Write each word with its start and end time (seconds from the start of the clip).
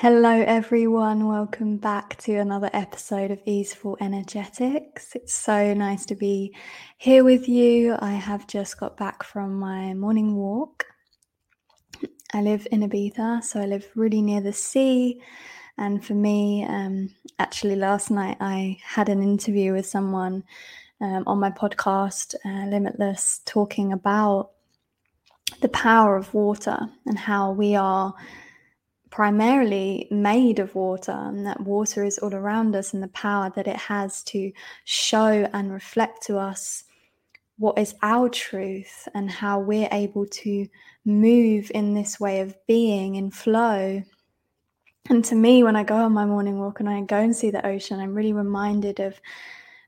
Hello, 0.00 0.30
everyone. 0.30 1.26
Welcome 1.26 1.76
back 1.76 2.16
to 2.18 2.36
another 2.36 2.70
episode 2.72 3.32
of 3.32 3.40
Easeful 3.46 3.96
Energetics. 4.00 5.16
It's 5.16 5.34
so 5.34 5.74
nice 5.74 6.06
to 6.06 6.14
be 6.14 6.54
here 6.98 7.24
with 7.24 7.48
you. 7.48 7.96
I 7.98 8.12
have 8.12 8.46
just 8.46 8.78
got 8.78 8.96
back 8.96 9.24
from 9.24 9.58
my 9.58 9.94
morning 9.94 10.36
walk. 10.36 10.86
I 12.32 12.42
live 12.42 12.68
in 12.70 12.88
Ibiza, 12.88 13.42
so 13.42 13.60
I 13.60 13.66
live 13.66 13.88
really 13.96 14.22
near 14.22 14.40
the 14.40 14.52
sea. 14.52 15.20
And 15.78 16.04
for 16.04 16.14
me, 16.14 16.64
um, 16.64 17.12
actually, 17.40 17.74
last 17.74 18.08
night 18.08 18.36
I 18.38 18.78
had 18.84 19.08
an 19.08 19.20
interview 19.20 19.72
with 19.72 19.86
someone 19.86 20.44
um, 21.00 21.24
on 21.26 21.40
my 21.40 21.50
podcast, 21.50 22.36
uh, 22.44 22.68
Limitless, 22.68 23.40
talking 23.46 23.92
about 23.92 24.50
the 25.60 25.68
power 25.70 26.16
of 26.16 26.32
water 26.32 26.78
and 27.04 27.18
how 27.18 27.50
we 27.50 27.74
are 27.74 28.14
primarily 29.10 30.06
made 30.10 30.58
of 30.58 30.74
water 30.74 31.12
and 31.12 31.46
that 31.46 31.60
water 31.60 32.04
is 32.04 32.18
all 32.18 32.34
around 32.34 32.76
us 32.76 32.92
and 32.92 33.02
the 33.02 33.08
power 33.08 33.50
that 33.56 33.66
it 33.66 33.76
has 33.76 34.22
to 34.24 34.52
show 34.84 35.48
and 35.52 35.72
reflect 35.72 36.22
to 36.26 36.38
us 36.38 36.84
what 37.58 37.78
is 37.78 37.94
our 38.02 38.28
truth 38.28 39.08
and 39.14 39.30
how 39.30 39.58
we're 39.58 39.88
able 39.90 40.26
to 40.26 40.66
move 41.04 41.70
in 41.74 41.94
this 41.94 42.20
way 42.20 42.40
of 42.40 42.56
being 42.66 43.16
in 43.16 43.30
flow. 43.30 44.02
And 45.10 45.24
to 45.24 45.34
me, 45.34 45.64
when 45.64 45.74
I 45.74 45.84
go 45.84 45.96
on 45.96 46.12
my 46.12 46.24
morning 46.24 46.58
walk 46.58 46.80
and 46.80 46.88
I 46.88 47.00
go 47.00 47.18
and 47.18 47.34
see 47.34 47.50
the 47.50 47.66
ocean, 47.66 47.98
I'm 47.98 48.14
really 48.14 48.32
reminded 48.32 49.00
of 49.00 49.20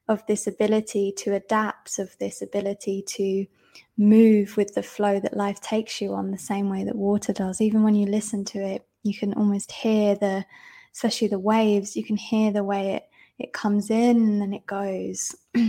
of 0.08 0.26
this 0.26 0.48
ability 0.48 1.12
to 1.16 1.34
adapt, 1.34 2.00
of 2.00 2.18
this 2.18 2.42
ability 2.42 3.00
to 3.06 3.46
move 3.96 4.56
with 4.56 4.74
the 4.74 4.82
flow 4.82 5.20
that 5.20 5.36
life 5.36 5.60
takes 5.60 6.00
you 6.00 6.12
on 6.14 6.32
the 6.32 6.38
same 6.38 6.68
way 6.68 6.82
that 6.82 6.96
water 6.96 7.32
does. 7.32 7.60
Even 7.60 7.84
when 7.84 7.94
you 7.94 8.06
listen 8.06 8.44
to 8.46 8.58
it, 8.58 8.84
you 9.02 9.16
can 9.16 9.34
almost 9.34 9.72
hear 9.72 10.14
the 10.14 10.44
especially 10.92 11.28
the 11.28 11.38
waves 11.38 11.96
you 11.96 12.04
can 12.04 12.16
hear 12.16 12.52
the 12.52 12.64
way 12.64 12.94
it 12.94 13.04
it 13.38 13.52
comes 13.52 13.90
in 13.90 14.16
and 14.16 14.42
then 14.42 14.52
it 14.52 14.66
goes. 14.66 15.34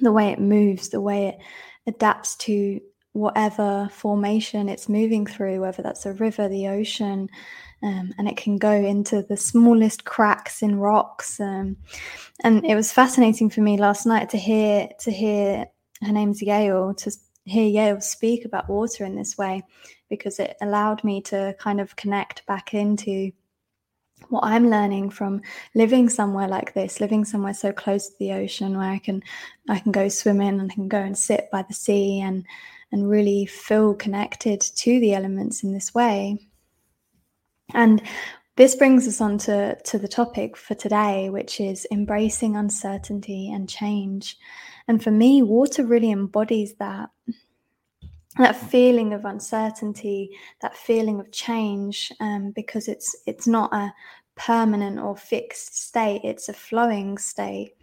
The 0.00 0.10
way 0.10 0.30
it 0.30 0.40
moves 0.40 0.88
the 0.88 1.00
way 1.00 1.28
it 1.28 1.38
adapts 1.86 2.34
to 2.38 2.80
whatever 3.12 3.88
formation 3.92 4.68
it's 4.68 4.88
moving 4.88 5.24
through 5.24 5.60
whether 5.60 5.84
that's 5.84 6.04
a 6.04 6.12
river 6.14 6.48
the 6.48 6.66
ocean 6.66 7.28
um, 7.80 8.12
and 8.18 8.26
it 8.26 8.36
can 8.36 8.58
go 8.58 8.72
into 8.72 9.22
the 9.22 9.36
smallest 9.36 10.04
cracks 10.04 10.62
in 10.62 10.80
rocks 10.80 11.38
um, 11.38 11.76
and 12.42 12.66
it 12.66 12.74
was 12.74 12.90
fascinating 12.90 13.48
for 13.48 13.60
me 13.60 13.76
last 13.76 14.04
night 14.04 14.28
to 14.30 14.36
hear 14.36 14.88
to 14.98 15.12
hear 15.12 15.64
her 16.02 16.12
name's 16.12 16.42
Yale 16.42 16.92
to 16.94 17.12
hear 17.44 17.68
Yale 17.68 18.00
speak 18.00 18.44
about 18.44 18.68
water 18.68 19.04
in 19.04 19.16
this 19.16 19.36
way 19.36 19.62
because 20.08 20.38
it 20.38 20.56
allowed 20.60 21.04
me 21.04 21.20
to 21.22 21.54
kind 21.58 21.80
of 21.80 21.96
connect 21.96 22.46
back 22.46 22.74
into 22.74 23.32
what 24.28 24.44
I'm 24.44 24.70
learning 24.70 25.10
from 25.10 25.42
living 25.74 26.08
somewhere 26.08 26.48
like 26.48 26.72
this, 26.72 27.00
living 27.00 27.24
somewhere 27.24 27.54
so 27.54 27.72
close 27.72 28.08
to 28.08 28.18
the 28.18 28.32
ocean 28.32 28.76
where 28.76 28.90
I 28.90 28.98
can 28.98 29.22
I 29.68 29.78
can 29.78 29.92
go 29.92 30.08
swimming 30.08 30.60
and 30.60 30.70
I 30.70 30.74
can 30.74 30.88
go 30.88 30.98
and 30.98 31.16
sit 31.16 31.48
by 31.52 31.62
the 31.62 31.74
sea 31.74 32.20
and 32.20 32.46
and 32.92 33.10
really 33.10 33.44
feel 33.46 33.94
connected 33.94 34.60
to 34.60 35.00
the 35.00 35.14
elements 35.14 35.64
in 35.64 35.72
this 35.72 35.92
way. 35.92 36.38
And 37.72 38.00
this 38.56 38.76
brings 38.76 39.08
us 39.08 39.20
on 39.20 39.38
to, 39.38 39.76
to 39.82 39.98
the 39.98 40.06
topic 40.06 40.56
for 40.56 40.74
today, 40.74 41.28
which 41.28 41.60
is 41.60 41.88
embracing 41.90 42.56
uncertainty 42.56 43.50
and 43.52 43.68
change. 43.68 44.36
And 44.88 45.02
for 45.02 45.10
me, 45.10 45.42
water 45.42 45.84
really 45.84 46.10
embodies 46.10 46.74
that 46.74 47.10
that 48.36 48.56
feeling 48.56 49.12
of 49.12 49.24
uncertainty, 49.24 50.28
that 50.60 50.76
feeling 50.76 51.20
of 51.20 51.30
change, 51.30 52.12
um, 52.20 52.52
because 52.54 52.88
it's 52.88 53.14
it's 53.26 53.46
not 53.46 53.72
a 53.72 53.92
permanent 54.34 54.98
or 54.98 55.16
fixed 55.16 55.76
state; 55.76 56.20
it's 56.24 56.48
a 56.48 56.52
flowing 56.52 57.18
state. 57.18 57.74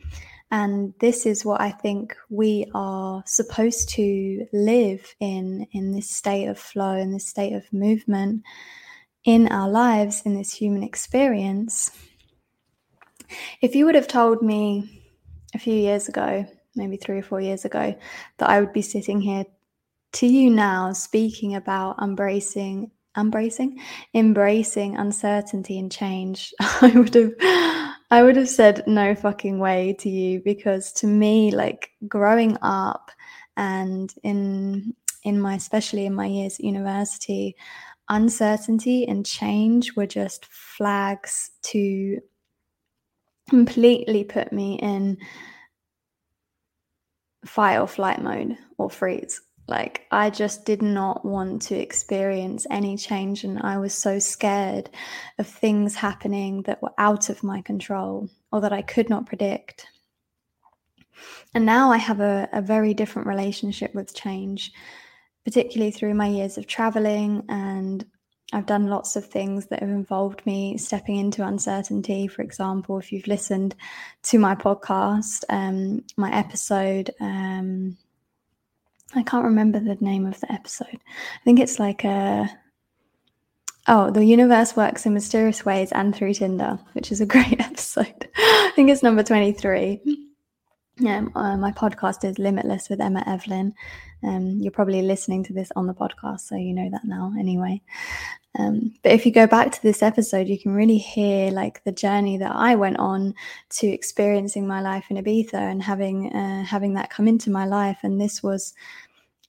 And 0.54 0.94
this 1.00 1.26
is 1.26 1.46
what 1.46 1.62
I 1.62 1.72
think 1.72 2.14
we 2.30 2.70
are 2.74 3.24
supposed 3.26 3.90
to 3.90 4.46
live 4.52 5.16
in 5.20 5.66
in 5.72 5.94
this 5.94 6.10
state 6.10 6.48
of 6.48 6.60
flow, 6.60 6.96
in 6.98 7.14
this 7.14 7.28
state 7.28 7.54
of 7.54 7.72
movement 7.72 8.44
in 9.24 9.48
our 9.48 9.70
lives, 9.70 10.24
in 10.26 10.36
this 10.36 10.54
human 10.54 10.84
experience. 10.84 11.92
If 13.62 13.76
you 13.76 13.86
would 13.86 13.96
have 13.96 14.08
told 14.08 14.42
me 14.42 15.04
a 15.54 15.60
few 15.60 15.76
years 15.76 16.10
ago, 16.10 16.46
maybe 16.76 16.98
three 16.98 17.20
or 17.20 17.24
four 17.24 17.42
years 17.42 17.66
ago, 17.66 17.96
that 18.38 18.50
I 18.50 18.60
would 18.60 18.74
be 18.74 18.82
sitting 18.82 19.22
here 19.22 19.46
to 20.14 20.28
you 20.28 20.50
now 20.50 20.94
speaking 20.94 21.56
about 21.56 22.02
embracing 22.02 22.92
embracing 23.18 23.80
embracing 24.14 24.98
uncertainty 24.98 25.78
and 25.80 25.92
change. 25.92 26.54
I 26.60 26.92
would 26.96 27.14
have 27.14 27.34
i 28.12 28.22
would 28.22 28.36
have 28.36 28.50
said 28.50 28.84
no 28.86 29.16
fucking 29.16 29.58
way 29.58 29.96
to 29.98 30.10
you 30.10 30.42
because 30.44 30.92
to 30.92 31.08
me 31.08 31.50
like 31.52 31.90
growing 32.08 32.58
up 32.62 33.10
and 33.58 34.14
in 34.24 34.94
in 35.24 35.40
my 35.40 35.56
especially 35.56 36.06
in 36.06 36.14
my 36.14 36.26
years 36.26 36.60
at 36.60 36.66
university 36.66 37.56
uncertainty 38.10 39.08
and 39.08 39.26
change 39.26 39.96
were 39.96 40.06
just 40.06 40.46
flags 40.46 41.52
to 41.64 42.20
completely 43.50 44.24
put 44.24 44.52
me 44.52 44.78
in 44.80 45.18
fight 47.46 47.78
or 47.78 47.88
flight 47.88 48.22
mode 48.22 48.58
or 48.78 48.90
freeze 48.90 49.42
like, 49.72 50.06
I 50.12 50.30
just 50.30 50.66
did 50.66 50.82
not 50.82 51.26
want 51.26 51.62
to 51.64 51.76
experience 51.76 52.68
any 52.70 52.98
change. 52.98 53.44
And 53.44 53.58
I 53.60 53.78
was 53.78 53.94
so 53.94 54.20
scared 54.20 54.90
of 55.40 55.48
things 55.48 55.96
happening 55.96 56.64
that 56.64 56.82
were 56.82 56.92
out 56.98 57.30
of 57.30 57.42
my 57.42 57.62
control 57.62 58.30
or 58.52 58.62
that 58.62 58.74
I 58.74 58.82
could 58.82 59.10
not 59.10 59.26
predict. 59.26 59.88
And 61.54 61.66
now 61.66 61.92
I 61.92 61.98
have 61.98 62.20
a, 62.20 62.50
a 62.52 62.62
very 62.62 62.94
different 62.94 63.28
relationship 63.28 63.96
with 63.96 64.14
change, 64.14 64.74
particularly 65.46 65.92
through 65.92 66.16
my 66.16 66.28
years 66.28 66.58
of 66.58 66.68
traveling. 66.68 67.44
And 67.48 68.06
I've 68.54 68.66
done 68.66 68.88
lots 68.88 69.16
of 69.16 69.26
things 69.26 69.68
that 69.68 69.80
have 69.80 69.90
involved 69.90 70.46
me 70.46 70.78
stepping 70.78 71.16
into 71.16 71.46
uncertainty. 71.46 72.28
For 72.28 72.42
example, 72.42 72.98
if 72.98 73.12
you've 73.12 73.28
listened 73.28 73.76
to 74.24 74.40
my 74.40 74.56
podcast, 74.56 75.44
um, 75.50 76.04
my 76.18 76.34
episode, 76.36 77.12
um, 77.20 77.98
I 79.16 79.24
can't 79.24 79.46
remember 79.46 79.80
the 79.80 79.98
name 80.02 80.26
of 80.26 80.40
the 80.40 80.52
episode. 80.52 80.88
I 80.98 81.44
think 81.44 81.60
it's 81.60 81.80
like 81.80 82.04
a 82.04 82.50
Oh, 83.88 84.12
the 84.12 84.24
universe 84.24 84.76
works 84.76 85.08
in 85.08 85.14
mysterious 85.14 85.66
ways 85.66 85.92
and 85.92 86.16
through 86.16 86.36
Tinder, 86.36 86.78
which 86.94 87.12
is 87.12 87.20
a 87.20 87.26
great 87.34 87.60
episode. 87.60 88.30
I 88.38 88.72
think 88.76 88.90
it's 88.90 89.04
number 89.04 89.24
23. 89.24 90.02
Yeah, 90.98 91.26
uh, 91.36 91.58
my 91.58 91.72
podcast 91.72 92.24
is 92.26 92.38
Limitless 92.38 92.90
with 92.90 93.00
Emma 93.00 93.24
Evelyn. 93.26 93.74
Um, 94.24 94.60
you're 94.60 94.72
probably 94.72 95.02
listening 95.02 95.44
to 95.46 95.54
this 95.54 95.72
on 95.76 95.88
the 95.88 95.94
podcast, 95.94 96.42
so 96.42 96.56
you 96.56 96.74
know 96.74 96.90
that 96.92 97.06
now 97.06 97.34
anyway. 97.40 97.82
Um, 98.60 98.94
but 99.02 99.14
if 99.14 99.26
you 99.26 99.32
go 99.32 99.48
back 99.48 99.72
to 99.72 99.82
this 99.82 100.04
episode, 100.04 100.48
you 100.48 100.60
can 100.60 100.74
really 100.74 100.98
hear 100.98 101.50
like 101.52 101.82
the 101.86 101.94
journey 101.94 102.38
that 102.38 102.52
I 102.54 102.76
went 102.76 103.00
on 103.00 103.34
to 103.80 103.88
experiencing 103.88 104.68
my 104.68 104.82
life 104.82 105.06
in 105.10 105.18
Ibiza 105.18 105.54
and 105.54 105.82
having 105.82 106.34
uh, 106.34 106.66
having 106.66 106.94
that 106.96 107.10
come 107.10 107.28
into 107.28 107.50
my 107.50 107.66
life. 107.66 108.00
And 108.04 108.20
this 108.20 108.44
was, 108.44 108.74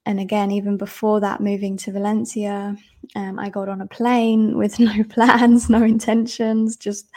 and 0.07 0.21
again, 0.21 0.53
even 0.53 0.77
before 0.77 1.19
that, 1.21 1.41
moving 1.41 1.77
to 1.79 1.93
Valencia, 1.93 2.77
um, 3.17 3.39
I 3.41 3.51
got 3.51 3.69
on 3.69 3.81
a 3.81 3.87
plane 3.89 4.57
with 4.57 4.79
no 4.79 5.03
plans, 5.05 5.69
no 5.69 5.83
intentions, 5.83 6.77
just 6.77 7.11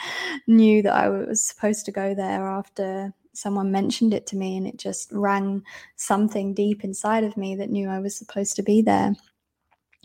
knew 0.47 0.81
that 0.81 0.93
I 0.93 1.09
was 1.09 1.45
supposed 1.45 1.85
to 1.85 1.91
go 1.91 2.15
there 2.15 2.47
after 2.47 3.13
someone 3.37 3.71
mentioned 3.71 4.13
it 4.13 4.25
to 4.27 4.35
me 4.35 4.57
and 4.57 4.67
it 4.67 4.77
just 4.77 5.11
rang 5.11 5.63
something 5.95 6.53
deep 6.53 6.83
inside 6.83 7.23
of 7.23 7.37
me 7.37 7.55
that 7.55 7.69
knew 7.69 7.89
I 7.89 7.99
was 7.99 8.15
supposed 8.15 8.55
to 8.55 8.63
be 8.63 8.81
there. 8.81 9.15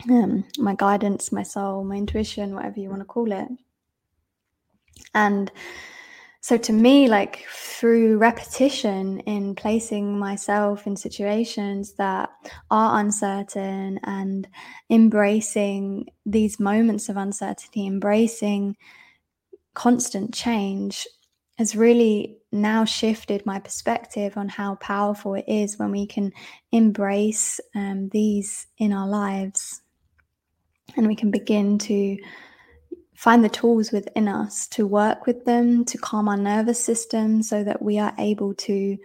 Um, 0.09 0.45
my 0.59 0.75
guidance, 0.75 1.31
my 1.31 1.43
soul, 1.43 1.85
my 1.85 1.97
intuition, 1.97 2.55
whatever 2.55 2.81
you 2.81 2.89
want 2.89 3.03
to 3.03 3.07
call 3.07 3.33
it. 3.33 3.49
And 5.15 5.51
so 6.43 6.57
to 6.57 6.73
me, 6.73 7.07
like 7.09 7.45
through 7.53 8.17
repetition 8.17 9.21
in 9.21 9.55
placing 9.55 10.19
myself 10.19 10.87
in 10.87 10.97
situations 10.97 11.93
that 11.95 12.31
are 12.71 12.99
uncertain 12.99 14.01
and 14.05 14.49
embracing 14.89 16.07
these 16.25 16.59
moments 16.59 17.11
of 17.11 17.19
uncertainty, 17.19 17.87
embracing 17.87 18.77
constant 19.75 20.33
change, 20.33 21.07
has 21.59 21.77
really 21.77 22.39
now 22.53 22.85
shifted 22.85 23.47
my 23.47 23.59
perspective 23.61 24.37
on 24.37 24.49
how 24.49 24.75
powerful 24.77 25.35
it 25.35 25.45
is 25.47 25.79
when 25.79 25.91
we 25.91 26.07
can 26.07 26.33
embrace 26.73 27.61
um, 27.75 28.09
these 28.11 28.67
in 28.79 28.93
our 28.93 29.09
lives. 29.09 29.83
And 30.97 31.07
we 31.07 31.15
can 31.15 31.31
begin 31.31 31.79
to 31.79 32.19
find 33.15 33.45
the 33.45 33.49
tools 33.49 33.93
within 33.93 34.27
us 34.27 34.67
to 34.69 34.87
work 34.87 35.27
with 35.27 35.45
them 35.45 35.85
to 35.85 35.99
calm 35.99 36.29
our 36.29 36.37
nervous 36.37 36.83
system 36.83 37.43
so 37.43 37.63
that 37.63 37.83
we 37.83 37.99
are 37.99 38.15
able 38.19 38.55
to 38.55 38.97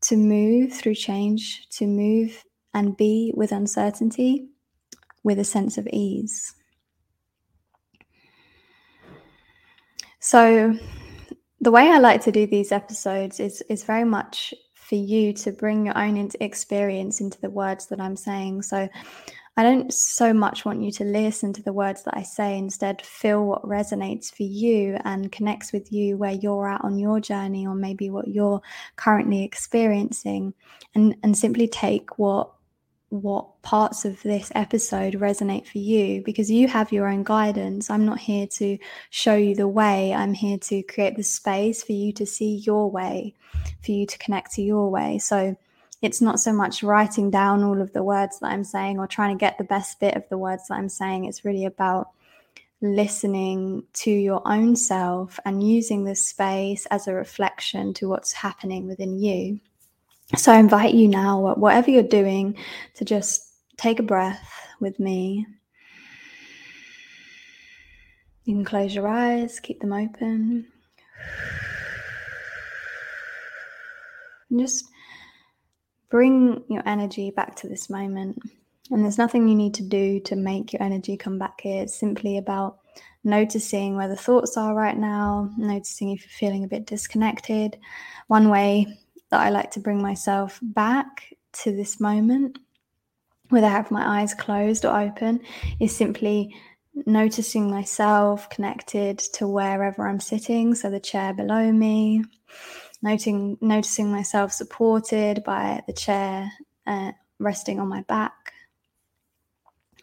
to 0.00 0.16
move 0.16 0.72
through 0.72 0.94
change 0.94 1.68
to 1.68 1.86
move 1.86 2.42
and 2.72 2.96
be 2.96 3.32
with 3.36 3.52
uncertainty 3.52 4.48
with 5.22 5.38
a 5.38 5.44
sense 5.44 5.76
of 5.76 5.86
ease. 5.92 6.54
So, 10.20 10.78
the 11.60 11.70
way 11.70 11.88
I 11.88 11.98
like 11.98 12.22
to 12.22 12.32
do 12.32 12.46
these 12.46 12.72
episodes 12.72 13.40
is 13.40 13.62
is 13.68 13.84
very 13.84 14.04
much 14.04 14.54
for 14.74 14.94
you 14.94 15.32
to 15.34 15.52
bring 15.52 15.86
your 15.86 15.96
own 15.96 16.30
experience 16.40 17.20
into 17.20 17.40
the 17.40 17.50
words 17.50 17.86
that 17.86 18.00
I'm 18.00 18.16
saying. 18.16 18.62
So, 18.62 18.88
I 19.56 19.62
don't 19.62 19.92
so 19.92 20.32
much 20.32 20.64
want 20.64 20.80
you 20.80 20.90
to 20.92 21.04
listen 21.04 21.52
to 21.52 21.62
the 21.62 21.72
words 21.72 22.04
that 22.04 22.16
I 22.16 22.22
say, 22.22 22.56
instead, 22.56 23.02
feel 23.02 23.44
what 23.44 23.62
resonates 23.62 24.34
for 24.34 24.44
you 24.44 24.96
and 25.04 25.30
connects 25.30 25.72
with 25.72 25.92
you 25.92 26.16
where 26.16 26.32
you're 26.32 26.68
at 26.68 26.82
on 26.82 26.98
your 26.98 27.20
journey, 27.20 27.66
or 27.66 27.74
maybe 27.74 28.10
what 28.10 28.28
you're 28.28 28.62
currently 28.96 29.44
experiencing, 29.44 30.54
and, 30.94 31.16
and 31.22 31.36
simply 31.36 31.68
take 31.68 32.18
what 32.18 32.50
what 33.10 33.60
parts 33.62 34.04
of 34.04 34.22
this 34.22 34.50
episode 34.54 35.14
resonate 35.14 35.66
for 35.66 35.78
you 35.78 36.22
because 36.24 36.50
you 36.50 36.68
have 36.68 36.92
your 36.92 37.08
own 37.08 37.24
guidance. 37.24 37.90
I'm 37.90 38.06
not 38.06 38.20
here 38.20 38.46
to 38.46 38.78
show 39.10 39.34
you 39.34 39.54
the 39.54 39.68
way, 39.68 40.14
I'm 40.14 40.32
here 40.32 40.58
to 40.58 40.82
create 40.84 41.16
the 41.16 41.24
space 41.24 41.82
for 41.82 41.92
you 41.92 42.12
to 42.14 42.24
see 42.24 42.62
your 42.64 42.90
way, 42.90 43.34
for 43.84 43.90
you 43.90 44.06
to 44.06 44.18
connect 44.18 44.52
to 44.52 44.62
your 44.62 44.90
way. 44.90 45.18
So 45.18 45.56
it's 46.02 46.22
not 46.22 46.40
so 46.40 46.52
much 46.52 46.82
writing 46.82 47.30
down 47.30 47.64
all 47.64 47.82
of 47.82 47.92
the 47.92 48.04
words 48.04 48.38
that 48.38 48.52
I'm 48.52 48.64
saying 48.64 48.98
or 48.98 49.06
trying 49.06 49.36
to 49.36 49.40
get 49.40 49.58
the 49.58 49.64
best 49.64 49.98
bit 50.00 50.14
of 50.14 50.28
the 50.30 50.38
words 50.38 50.68
that 50.68 50.74
I'm 50.74 50.88
saying. 50.88 51.24
It's 51.24 51.44
really 51.44 51.64
about 51.64 52.10
listening 52.80 53.82
to 53.92 54.10
your 54.10 54.40
own 54.46 54.76
self 54.76 55.38
and 55.44 55.68
using 55.68 56.04
this 56.04 56.26
space 56.26 56.86
as 56.86 57.06
a 57.06 57.12
reflection 57.12 57.92
to 57.94 58.08
what's 58.08 58.32
happening 58.32 58.86
within 58.86 59.18
you. 59.18 59.60
So 60.36 60.52
I 60.52 60.58
invite 60.58 60.94
you 60.94 61.08
now, 61.08 61.54
whatever 61.54 61.90
you're 61.90 62.02
doing, 62.02 62.56
to 62.94 63.04
just 63.04 63.52
take 63.76 63.98
a 63.98 64.04
breath 64.04 64.48
with 64.80 65.00
me. 65.00 65.44
You 68.44 68.54
can 68.54 68.64
close 68.64 68.94
your 68.94 69.08
eyes, 69.08 69.60
keep 69.60 69.80
them 69.80 69.92
open. 69.92 70.66
And 74.50 74.60
just 74.60 74.84
bring 76.10 76.64
your 76.68 76.82
energy 76.86 77.30
back 77.30 77.56
to 77.56 77.68
this 77.68 77.90
moment. 77.90 78.38
And 78.90 79.04
there's 79.04 79.18
nothing 79.18 79.46
you 79.46 79.54
need 79.54 79.74
to 79.74 79.84
do 79.84 80.20
to 80.20 80.36
make 80.36 80.72
your 80.72 80.82
energy 80.82 81.16
come 81.16 81.38
back 81.38 81.60
here. 81.60 81.82
It's 81.82 81.94
simply 81.94 82.38
about 82.38 82.78
noticing 83.24 83.96
where 83.96 84.08
the 84.08 84.16
thoughts 84.16 84.56
are 84.56 84.74
right 84.74 84.96
now, 84.96 85.50
noticing 85.56 86.10
if 86.10 86.22
you're 86.22 86.30
feeling 86.30 86.64
a 86.64 86.68
bit 86.68 86.86
disconnected. 86.86 87.78
One 88.26 88.48
way 88.48 88.98
that 89.30 89.40
I 89.40 89.50
like 89.50 89.70
to 89.72 89.80
bring 89.80 90.02
myself 90.02 90.58
back 90.62 91.34
to 91.62 91.74
this 91.74 92.00
moment, 92.00 92.58
whether 93.48 93.66
I 93.66 93.70
have 93.70 93.90
my 93.90 94.20
eyes 94.20 94.34
closed 94.34 94.84
or 94.84 94.98
open, 94.98 95.40
is 95.80 95.96
simply 95.96 96.54
noticing 97.06 97.70
myself 97.70 98.48
connected 98.50 99.18
to 99.18 99.46
wherever 99.46 100.06
I'm 100.06 100.20
sitting, 100.20 100.74
so 100.74 100.90
the 100.90 101.00
chair 101.00 101.32
below 101.32 101.72
me, 101.72 102.24
noting 103.02 103.56
noticing 103.60 104.10
myself 104.10 104.52
supported 104.52 105.42
by 105.44 105.82
the 105.86 105.92
chair 105.92 106.50
uh, 106.86 107.12
resting 107.38 107.80
on 107.80 107.88
my 107.88 108.02
back. 108.02 108.52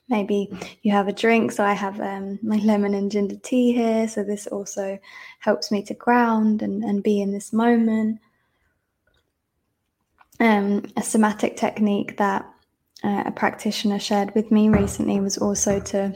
Maybe 0.09 0.49
you 0.83 0.93
have 0.93 1.09
a 1.09 1.13
drink, 1.13 1.51
so 1.51 1.65
I 1.65 1.73
have 1.73 1.99
um, 1.99 2.39
my 2.41 2.57
lemon 2.57 2.93
and 2.93 3.11
ginger 3.11 3.35
tea 3.43 3.73
here. 3.73 4.07
So 4.07 4.23
this 4.23 4.47
also 4.47 4.97
helps 5.39 5.69
me 5.69 5.83
to 5.83 5.93
ground 5.93 6.61
and, 6.61 6.81
and 6.83 7.03
be 7.03 7.21
in 7.21 7.33
this 7.33 7.51
moment. 7.51 8.19
Um, 10.39 10.83
a 10.95 11.01
somatic 11.01 11.57
technique 11.57 12.17
that 12.17 12.47
uh, 13.03 13.23
a 13.25 13.31
practitioner 13.31 13.99
shared 13.99 14.33
with 14.35 14.51
me 14.51 14.69
recently 14.69 15.19
was 15.19 15.37
also 15.37 15.79
to 15.79 16.15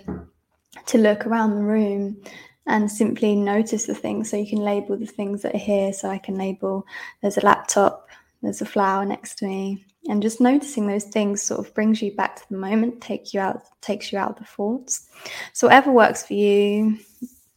to 0.87 0.97
look 0.97 1.25
around 1.25 1.55
the 1.55 1.63
room 1.63 2.21
and 2.67 2.91
simply 2.91 3.35
notice 3.35 3.85
the 3.85 3.95
things. 3.95 4.29
So 4.29 4.37
you 4.37 4.47
can 4.47 4.59
label 4.59 4.97
the 4.97 5.05
things 5.05 5.41
that 5.41 5.55
are 5.55 5.59
here. 5.59 5.93
So 5.93 6.09
I 6.09 6.17
can 6.17 6.35
label 6.37 6.85
there's 7.21 7.37
a 7.37 7.45
laptop, 7.45 8.07
there's 8.41 8.61
a 8.61 8.65
flower 8.65 9.05
next 9.05 9.39
to 9.39 9.47
me. 9.47 9.85
And 10.07 10.21
just 10.21 10.41
noticing 10.41 10.87
those 10.87 11.03
things 11.03 11.43
sort 11.43 11.59
of 11.59 11.73
brings 11.75 12.01
you 12.01 12.15
back 12.15 12.35
to 12.37 12.49
the 12.49 12.57
moment, 12.57 13.01
take 13.01 13.33
you 13.33 13.39
out, 13.39 13.61
takes 13.81 14.11
you 14.11 14.17
out 14.17 14.31
of 14.31 14.37
the 14.37 14.45
thoughts. 14.45 15.07
So 15.53 15.67
whatever 15.67 15.91
works 15.91 16.25
for 16.25 16.33
you, 16.33 16.97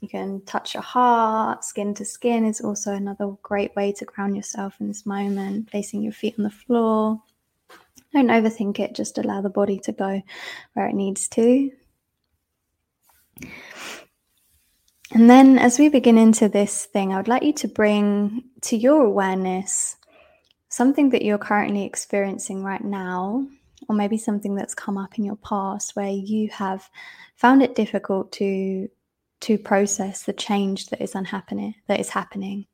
you 0.05 0.09
can 0.09 0.43
touch 0.45 0.75
your 0.75 0.83
heart, 0.83 1.65
skin 1.65 1.95
to 1.95 2.05
skin 2.05 2.45
is 2.45 2.61
also 2.61 2.93
another 2.93 3.35
great 3.43 3.75
way 3.75 3.91
to 3.93 4.05
ground 4.05 4.37
yourself 4.37 4.75
in 4.79 4.89
this 4.89 5.06
moment, 5.06 5.71
placing 5.71 6.03
your 6.03 6.12
feet 6.12 6.35
on 6.39 6.45
the 6.45 6.51
floor. 6.51 7.23
Don't 8.12 8.29
overthink 8.29 8.79
it, 8.79 8.95
just 8.95 9.19
allow 9.19 9.41
the 9.41 9.49
body 9.49 9.79
to 9.81 9.93
go 9.93 10.23
where 10.75 10.87
it 10.87 10.95
needs 10.95 11.27
to. 11.29 11.71
And 15.11 15.31
then, 15.31 15.59
as 15.59 15.79
we 15.79 15.89
begin 15.89 16.19
into 16.19 16.49
this 16.49 16.85
thing, 16.85 17.12
I 17.12 17.17
would 17.17 17.29
like 17.29 17.43
you 17.43 17.53
to 17.55 17.69
bring 17.69 18.45
to 18.62 18.77
your 18.77 19.05
awareness 19.05 19.97
something 20.69 21.11
that 21.11 21.23
you're 21.23 21.39
currently 21.39 21.85
experiencing 21.85 22.62
right 22.62 22.85
now, 22.85 23.47
or 23.89 23.97
maybe 23.97 24.19
something 24.19 24.55
that's 24.55 24.75
come 24.75 24.99
up 24.99 25.19
in 25.19 25.25
your 25.25 25.37
past 25.37 25.97
where 25.97 26.11
you 26.11 26.51
have 26.51 26.89
found 27.37 27.62
it 27.62 27.75
difficult 27.75 28.33
to 28.33 28.89
to 29.44 29.58
process 29.58 30.23
the 30.23 30.32
change 30.32 30.87
that 30.87 31.02
is 31.02 31.14
unhappening 31.14 31.75
that 31.87 32.00
is 32.00 32.11
happening. 32.11 32.67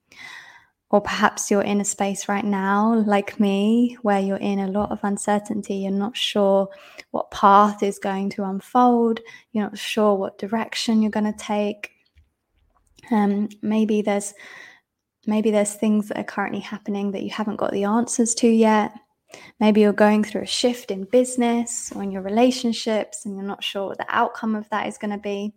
Or 0.92 1.00
perhaps 1.00 1.52
you're 1.52 1.62
in 1.62 1.80
a 1.80 1.84
space 1.84 2.28
right 2.28 2.44
now, 2.44 3.04
like 3.06 3.38
me, 3.38 3.96
where 4.02 4.18
you're 4.18 4.36
in 4.38 4.58
a 4.58 4.66
lot 4.66 4.90
of 4.90 4.98
uncertainty. 5.04 5.74
You're 5.76 5.92
not 5.92 6.16
sure 6.16 6.68
what 7.12 7.30
path 7.30 7.84
is 7.84 8.00
going 8.00 8.30
to 8.30 8.42
unfold. 8.42 9.20
You're 9.52 9.66
not 9.66 9.78
sure 9.78 10.16
what 10.16 10.38
direction 10.38 11.00
you're 11.00 11.12
going 11.12 11.32
to 11.32 11.38
take 11.38 11.92
um, 13.10 13.48
maybe 13.62 14.02
there's 14.02 14.34
maybe 15.26 15.50
there's 15.50 15.74
things 15.74 16.08
that 16.08 16.18
are 16.18 16.24
currently 16.24 16.60
happening 16.60 17.12
that 17.12 17.22
you 17.22 17.30
haven't 17.30 17.56
got 17.56 17.72
the 17.72 17.84
answers 17.84 18.34
to 18.36 18.48
yet. 18.48 18.92
Maybe 19.60 19.82
you're 19.82 19.92
going 19.92 20.24
through 20.24 20.42
a 20.42 20.46
shift 20.46 20.90
in 20.90 21.04
business 21.04 21.92
or 21.94 22.02
in 22.02 22.10
your 22.10 22.22
relationships 22.22 23.24
and 23.24 23.36
you're 23.36 23.44
not 23.44 23.62
sure 23.62 23.88
what 23.88 23.98
the 23.98 24.06
outcome 24.08 24.56
of 24.56 24.68
that 24.70 24.88
is 24.88 24.98
going 24.98 25.12
to 25.12 25.18
be. 25.18 25.52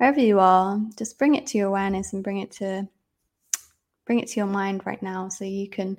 Wherever 0.00 0.20
you 0.20 0.40
are, 0.40 0.80
just 0.96 1.18
bring 1.18 1.34
it 1.34 1.46
to 1.48 1.58
your 1.58 1.66
awareness 1.66 2.14
and 2.14 2.24
bring 2.24 2.38
it 2.38 2.50
to 2.52 2.88
bring 4.06 4.18
it 4.18 4.28
to 4.28 4.40
your 4.40 4.46
mind 4.46 4.86
right 4.86 5.02
now 5.02 5.28
so 5.28 5.44
you 5.44 5.68
can 5.68 5.98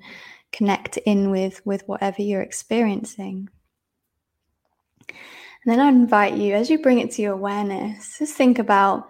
connect 0.50 0.96
in 0.96 1.30
with 1.30 1.64
with 1.64 1.86
whatever 1.86 2.20
you're 2.20 2.42
experiencing. 2.42 3.48
And 5.08 5.16
then 5.66 5.78
I 5.78 5.88
invite 5.88 6.34
you 6.34 6.52
as 6.52 6.68
you 6.68 6.82
bring 6.82 6.98
it 6.98 7.12
to 7.12 7.22
your 7.22 7.34
awareness, 7.34 8.18
just 8.18 8.34
think 8.34 8.58
about 8.58 9.08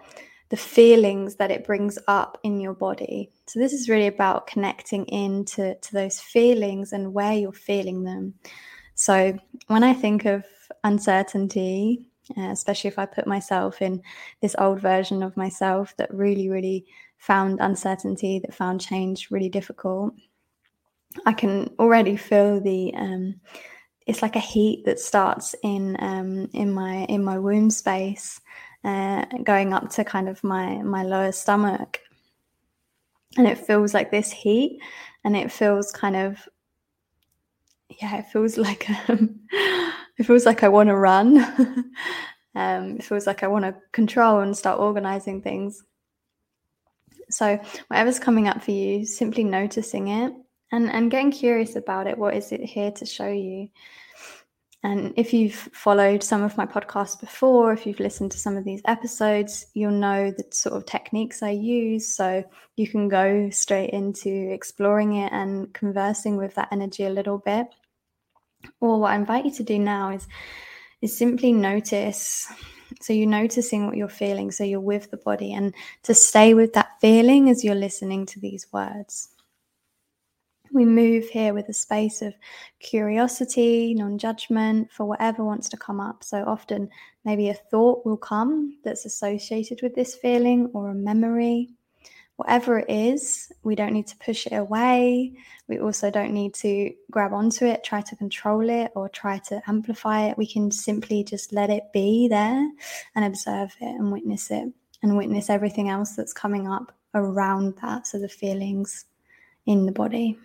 the 0.49 0.57
feelings 0.57 1.37
that 1.37 1.49
it 1.49 1.65
brings 1.65 1.97
up 2.07 2.37
in 2.43 2.59
your 2.59 2.75
body. 2.75 3.31
So 3.47 3.57
this 3.57 3.73
is 3.73 3.89
really 3.89 4.05
about 4.05 4.45
connecting 4.45 5.07
into 5.07 5.73
to 5.73 5.91
those 5.91 6.19
feelings 6.19 6.93
and 6.93 7.15
where 7.15 7.33
you're 7.33 7.51
feeling 7.51 8.03
them. 8.03 8.35
So 8.93 9.39
when 9.65 9.83
I 9.83 9.95
think 9.95 10.25
of 10.25 10.45
uncertainty, 10.83 12.05
uh, 12.37 12.49
especially 12.51 12.89
if 12.89 12.99
I 12.99 13.05
put 13.05 13.27
myself 13.27 13.81
in 13.81 14.01
this 14.41 14.55
old 14.59 14.79
version 14.79 15.23
of 15.23 15.37
myself 15.37 15.95
that 15.97 16.13
really, 16.13 16.49
really 16.49 16.85
found 17.17 17.59
uncertainty, 17.61 18.39
that 18.39 18.53
found 18.53 18.81
change 18.81 19.31
really 19.31 19.49
difficult, 19.49 20.13
I 21.25 21.33
can 21.33 21.69
already 21.79 22.17
feel 22.17 22.59
the 22.59 22.93
um, 22.95 23.35
it's 24.07 24.21
like 24.21 24.35
a 24.35 24.39
heat 24.39 24.83
that 24.85 24.99
starts 24.99 25.55
in 25.63 25.95
um, 25.99 26.49
in 26.53 26.71
my 26.73 27.05
in 27.05 27.23
my 27.23 27.37
womb 27.39 27.69
space 27.69 28.41
uh, 28.83 29.25
going 29.43 29.73
up 29.73 29.89
to 29.91 30.03
kind 30.03 30.27
of 30.27 30.43
my 30.43 30.81
my 30.81 31.03
lower 31.03 31.31
stomach. 31.31 31.99
And 33.37 33.47
it 33.47 33.57
feels 33.57 33.93
like 33.93 34.11
this 34.11 34.31
heat 34.31 34.79
and 35.23 35.35
it 35.35 35.51
feels 35.51 35.91
kind 35.91 36.15
of 36.15 36.47
yeah 38.01 38.17
it 38.17 38.27
feels 38.27 38.57
like 38.57 38.89
um, 39.09 39.39
it 40.17 40.23
feels 40.23 40.45
like 40.45 40.63
i 40.63 40.69
want 40.69 40.89
to 40.89 40.95
run 40.95 41.37
um, 42.55 42.97
it 42.97 43.03
feels 43.03 43.27
like 43.27 43.43
i 43.43 43.47
want 43.47 43.65
to 43.65 43.75
control 43.91 44.39
and 44.39 44.55
start 44.55 44.79
organizing 44.79 45.41
things 45.41 45.83
so 47.29 47.59
whatever's 47.87 48.19
coming 48.19 48.47
up 48.47 48.61
for 48.61 48.71
you 48.71 49.05
simply 49.05 49.43
noticing 49.43 50.07
it 50.07 50.33
and 50.71 50.91
and 50.91 51.11
getting 51.11 51.31
curious 51.31 51.75
about 51.75 52.07
it 52.07 52.17
what 52.17 52.35
is 52.35 52.51
it 52.51 52.61
here 52.61 52.91
to 52.91 53.05
show 53.05 53.31
you 53.31 53.69
and 54.85 55.13
if 55.15 55.33
you've 55.33 55.55
followed 55.55 56.21
some 56.21 56.43
of 56.43 56.57
my 56.57 56.65
podcasts 56.65 57.17
before, 57.17 57.71
if 57.71 57.87
you've 57.87 58.01
listened 58.01 58.33
to 58.33 58.37
some 58.37 58.57
of 58.57 58.65
these 58.65 58.81
episodes, 58.83 59.65
you'll 59.73 59.91
know 59.91 60.31
the 60.31 60.43
sort 60.51 60.75
of 60.75 60.85
techniques 60.85 61.41
I 61.41 61.51
use. 61.51 62.13
So 62.13 62.43
you 62.75 62.87
can 62.89 63.07
go 63.07 63.49
straight 63.49 63.91
into 63.91 64.51
exploring 64.51 65.15
it 65.15 65.31
and 65.31 65.73
conversing 65.73 66.35
with 66.35 66.55
that 66.55 66.67
energy 66.73 67.05
a 67.05 67.09
little 67.09 67.37
bit. 67.37 67.67
Or 68.79 68.99
what 68.99 69.11
I 69.11 69.15
invite 69.15 69.45
you 69.45 69.51
to 69.51 69.63
do 69.63 69.79
now 69.79 70.11
is 70.11 70.27
is 71.01 71.17
simply 71.17 71.51
notice. 71.51 72.51
So 73.01 73.11
you're 73.11 73.27
noticing 73.27 73.85
what 73.87 73.97
you're 73.97 74.07
feeling. 74.07 74.51
So 74.51 74.63
you're 74.63 74.79
with 74.79 75.11
the 75.11 75.17
body 75.17 75.53
and 75.53 75.73
to 76.03 76.13
stay 76.13 76.53
with 76.53 76.73
that 76.73 76.91
feeling 77.01 77.49
as 77.49 77.63
you're 77.63 77.75
listening 77.75 78.25
to 78.27 78.39
these 78.39 78.67
words 78.71 79.33
we 80.73 80.85
move 80.85 81.29
here 81.29 81.53
with 81.53 81.69
a 81.69 81.73
space 81.73 82.21
of 82.21 82.33
curiosity, 82.79 83.93
non 83.93 84.17
judgment 84.17 84.91
for 84.91 85.05
whatever 85.05 85.43
wants 85.43 85.69
to 85.69 85.77
come 85.77 85.99
up. 85.99 86.23
So 86.23 86.43
often, 86.45 86.89
maybe 87.23 87.49
a 87.49 87.53
thought 87.53 88.05
will 88.05 88.17
come 88.17 88.77
that's 88.83 89.05
associated 89.05 89.81
with 89.81 89.95
this 89.95 90.15
feeling 90.15 90.69
or 90.73 90.89
a 90.89 90.95
memory. 90.95 91.69
Whatever 92.35 92.79
it 92.79 92.89
is, 92.89 93.51
we 93.63 93.75
don't 93.75 93.93
need 93.93 94.07
to 94.07 94.17
push 94.17 94.47
it 94.47 94.53
away. 94.53 95.33
We 95.67 95.79
also 95.79 96.09
don't 96.09 96.33
need 96.33 96.53
to 96.55 96.93
grab 97.11 97.33
onto 97.33 97.65
it, 97.65 97.83
try 97.83 98.01
to 98.01 98.15
control 98.15 98.69
it, 98.69 98.91
or 98.95 99.09
try 99.09 99.37
to 99.49 99.61
amplify 99.67 100.27
it. 100.27 100.37
We 100.37 100.47
can 100.47 100.71
simply 100.71 101.23
just 101.23 101.53
let 101.53 101.69
it 101.69 101.83
be 101.93 102.27
there 102.27 102.69
and 103.15 103.25
observe 103.25 103.75
it 103.79 103.95
and 103.99 104.11
witness 104.11 104.51
it 104.51 104.67
and 105.03 105.17
witness 105.17 105.49
everything 105.49 105.89
else 105.89 106.15
that's 106.15 106.33
coming 106.33 106.67
up 106.67 106.91
around 107.13 107.75
that. 107.81 108.07
So 108.07 108.19
the 108.19 108.29
feelings 108.29 109.05
in 109.65 109.85
the 109.85 109.91
body. 109.91 110.37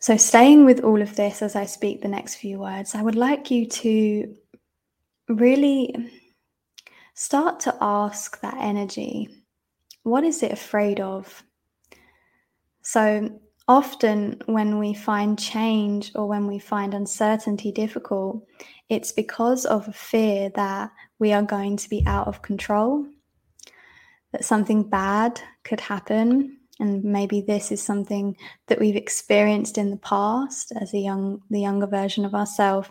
So, 0.00 0.18
staying 0.18 0.66
with 0.66 0.80
all 0.80 1.00
of 1.00 1.16
this 1.16 1.40
as 1.40 1.56
I 1.56 1.64
speak 1.64 2.02
the 2.02 2.08
next 2.08 2.34
few 2.34 2.58
words, 2.58 2.94
I 2.94 3.00
would 3.00 3.14
like 3.14 3.50
you 3.50 3.66
to 3.66 4.36
really 5.28 5.94
start 7.14 7.60
to 7.60 7.76
ask 7.80 8.40
that 8.40 8.56
energy 8.58 9.28
what 10.04 10.22
is 10.22 10.42
it 10.42 10.52
afraid 10.52 11.00
of? 11.00 11.42
So, 12.82 13.40
often 13.66 14.42
when 14.44 14.78
we 14.78 14.92
find 14.92 15.38
change 15.38 16.12
or 16.14 16.28
when 16.28 16.46
we 16.46 16.58
find 16.58 16.92
uncertainty 16.92 17.72
difficult, 17.72 18.46
it's 18.90 19.12
because 19.12 19.64
of 19.64 19.88
a 19.88 19.92
fear 19.92 20.50
that 20.54 20.90
we 21.18 21.32
are 21.32 21.42
going 21.42 21.78
to 21.78 21.88
be 21.88 22.04
out 22.06 22.28
of 22.28 22.42
control, 22.42 23.06
that 24.32 24.44
something 24.44 24.82
bad 24.82 25.40
could 25.64 25.80
happen. 25.80 26.58
And 26.80 27.02
maybe 27.02 27.40
this 27.40 27.72
is 27.72 27.82
something 27.82 28.36
that 28.66 28.80
we've 28.80 28.96
experienced 28.96 29.78
in 29.78 29.90
the 29.90 29.96
past 29.98 30.72
as 30.78 30.92
a 30.92 30.98
young, 30.98 31.40
the 31.48 31.60
younger 31.60 31.86
version 31.86 32.26
of 32.26 32.34
ourselves 32.34 32.90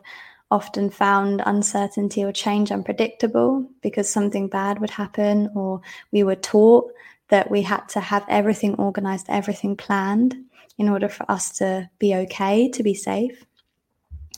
often 0.53 0.91
found 0.91 1.41
uncertainty 1.45 2.23
or 2.23 2.31
change 2.31 2.71
unpredictable 2.71 3.67
because 3.81 4.07
something 4.07 4.47
bad 4.47 4.79
would 4.79 4.91
happen, 4.91 5.49
or 5.55 5.81
we 6.11 6.23
were 6.23 6.35
taught 6.35 6.91
that 7.29 7.49
we 7.49 7.63
had 7.63 7.89
to 7.89 7.99
have 7.99 8.23
everything 8.29 8.75
organized, 8.75 9.25
everything 9.29 9.75
planned 9.75 10.35
in 10.77 10.89
order 10.89 11.09
for 11.09 11.25
us 11.29 11.57
to 11.57 11.89
be 11.97 12.13
okay, 12.13 12.69
to 12.69 12.83
be 12.83 12.93
safe. 12.93 13.43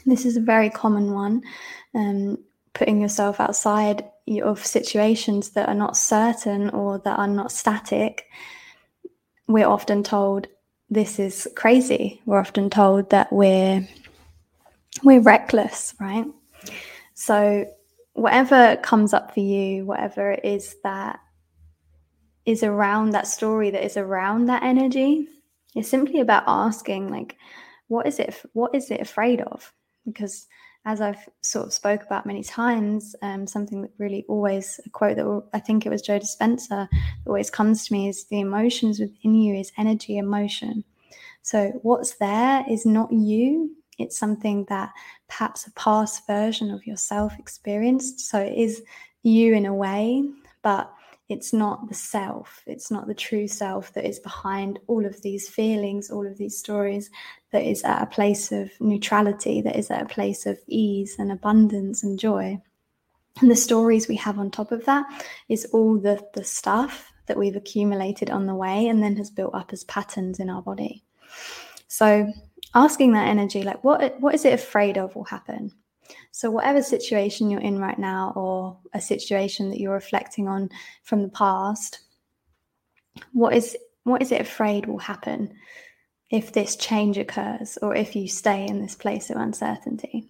This 0.06 0.26
is 0.26 0.38
a 0.38 0.52
very 0.54 0.70
common 0.70 1.12
one. 1.12 1.44
Um, 1.94 2.38
putting 2.74 3.02
yourself 3.02 3.42
outside 3.42 4.06
of 4.44 4.66
situations 4.66 5.50
that 5.52 5.68
are 5.68 5.76
not 5.76 5.98
certain 5.98 6.70
or 6.70 7.00
that 7.00 7.20
are 7.20 7.28
not 7.28 7.52
static, 7.52 8.26
we're 9.48 9.68
often 9.68 10.02
told 10.02 10.48
this 10.90 11.20
is 11.20 11.48
crazy. 11.56 12.22
We're 12.26 12.40
often 12.40 12.70
told 12.70 13.10
that 13.10 13.34
we're 13.34 13.86
we're 15.04 15.22
reckless, 15.22 15.94
right? 16.00 16.26
So, 17.14 17.66
whatever 18.14 18.78
comes 18.78 19.14
up 19.14 19.34
for 19.34 19.42
you, 19.42 19.86
whatever 19.86 20.32
it 20.32 20.46
is 20.46 20.76
that 20.84 21.20
is 22.46 22.64
around 22.64 23.12
that 23.12 23.28
story, 23.28 23.70
that 23.72 23.84
is 23.84 23.98
around 23.98 24.46
that 24.46 24.64
energy, 24.64 25.28
it's 25.76 25.90
simply 25.90 26.20
about 26.22 26.44
asking, 26.48 27.10
like, 27.10 27.36
what 27.88 28.08
is 28.08 28.20
it? 28.20 28.42
What 28.54 28.74
is 28.74 28.92
it 28.92 29.02
afraid 29.02 29.42
of? 29.42 29.72
Because 30.06 30.48
as 30.86 31.02
I've 31.02 31.28
sort 31.42 31.66
of 31.66 31.74
spoke 31.74 32.04
about 32.04 32.28
many 32.28 32.44
times, 32.44 33.16
um, 33.24 33.48
something 33.48 33.82
that 33.82 33.92
really 33.98 34.24
always 34.30 34.80
a 34.86 34.90
quote 34.90 35.18
that 35.18 35.44
I 35.54 35.60
think 35.60 35.86
it 35.86 35.90
was 35.90 36.02
Joe 36.02 36.20
Dispenza 36.20 36.88
always 37.26 37.50
comes 37.50 37.88
to 37.88 37.94
me 37.94 38.08
is 38.08 38.26
the 38.26 38.40
emotions 38.40 39.00
within 39.00 39.34
you 39.34 39.56
is 39.56 39.72
energy, 39.78 40.18
emotion. 40.18 40.84
So 41.42 41.80
what's 41.82 42.16
there 42.16 42.64
is 42.70 42.86
not 42.86 43.12
you, 43.12 43.76
it's 43.98 44.18
something 44.18 44.66
that 44.66 44.92
perhaps 45.28 45.68
a 45.68 45.72
past 45.72 46.26
version 46.28 46.72
of 46.72 46.86
yourself 46.86 47.34
experienced. 47.40 48.20
So 48.20 48.40
it 48.40 48.58
is 48.58 48.82
you 49.24 49.54
in 49.54 49.66
a 49.66 49.74
way, 49.74 50.24
but 50.62 50.92
it's 51.28 51.54
not 51.54 51.88
the 51.88 51.96
self, 51.96 52.62
it's 52.68 52.92
not 52.92 53.08
the 53.08 53.16
true 53.16 53.48
self 53.48 53.92
that 53.94 54.06
is 54.06 54.20
behind 54.20 54.78
all 54.88 55.06
of 55.06 55.20
these 55.24 55.50
feelings, 55.50 56.12
all 56.12 56.28
of 56.28 56.38
these 56.38 56.58
stories, 56.58 57.10
that 57.52 57.64
is 57.64 57.84
at 57.84 58.04
a 58.04 58.06
place 58.06 58.52
of 58.52 58.70
neutrality, 58.80 59.62
that 59.62 59.76
is 59.76 59.90
at 59.90 60.04
a 60.04 60.14
place 60.14 60.46
of 60.46 60.60
ease 60.68 61.16
and 61.18 61.32
abundance 61.32 62.04
and 62.04 62.20
joy. 62.20 62.62
And 63.42 63.50
the 63.50 63.56
stories 63.56 64.08
we 64.08 64.16
have 64.18 64.38
on 64.38 64.52
top 64.52 64.72
of 64.72 64.86
that 64.86 65.06
is 65.50 65.66
all 65.74 65.98
the, 65.98 66.24
the 66.36 66.44
stuff 66.44 67.12
that 67.26 67.38
we've 67.38 67.56
accumulated 67.56 68.30
on 68.30 68.46
the 68.46 68.56
way 68.56 68.88
and 68.88 69.02
then 69.02 69.16
has 69.16 69.32
built 69.32 69.56
up 69.56 69.74
as 69.74 69.84
patterns 69.86 70.40
in 70.40 70.50
our 70.50 70.62
body. 70.62 71.04
So 71.88 72.32
asking 72.76 73.14
that 73.14 73.28
energy, 73.28 73.64
like 73.64 73.84
what 73.84 74.20
what 74.20 74.36
is 74.36 74.46
it 74.46 74.54
afraid 74.54 74.98
of 74.98 75.16
will 75.16 75.24
happen? 75.24 75.72
So 76.32 76.52
whatever 76.52 76.84
situation 76.84 77.50
you're 77.50 77.62
in 77.62 77.80
right 77.80 77.98
now, 77.98 78.34
or 78.36 78.78
a 78.94 79.02
situation 79.02 79.70
that 79.70 79.80
you're 79.80 79.94
reflecting 79.94 80.48
on 80.48 80.70
from 81.04 81.24
the 81.24 81.30
past, 81.30 82.00
what 83.34 83.56
is 83.56 83.76
what 84.04 84.22
is 84.22 84.32
it 84.32 84.42
afraid 84.42 84.86
will 84.86 85.00
happen 85.00 85.56
if 86.30 86.52
this 86.52 86.76
change 86.76 87.18
occurs 87.18 87.78
or 87.82 87.96
if 87.96 88.16
you 88.16 88.28
stay 88.28 88.68
in 88.68 88.82
this 88.82 88.96
place 88.96 89.30
of 89.30 89.38
uncertainty? 89.38 90.30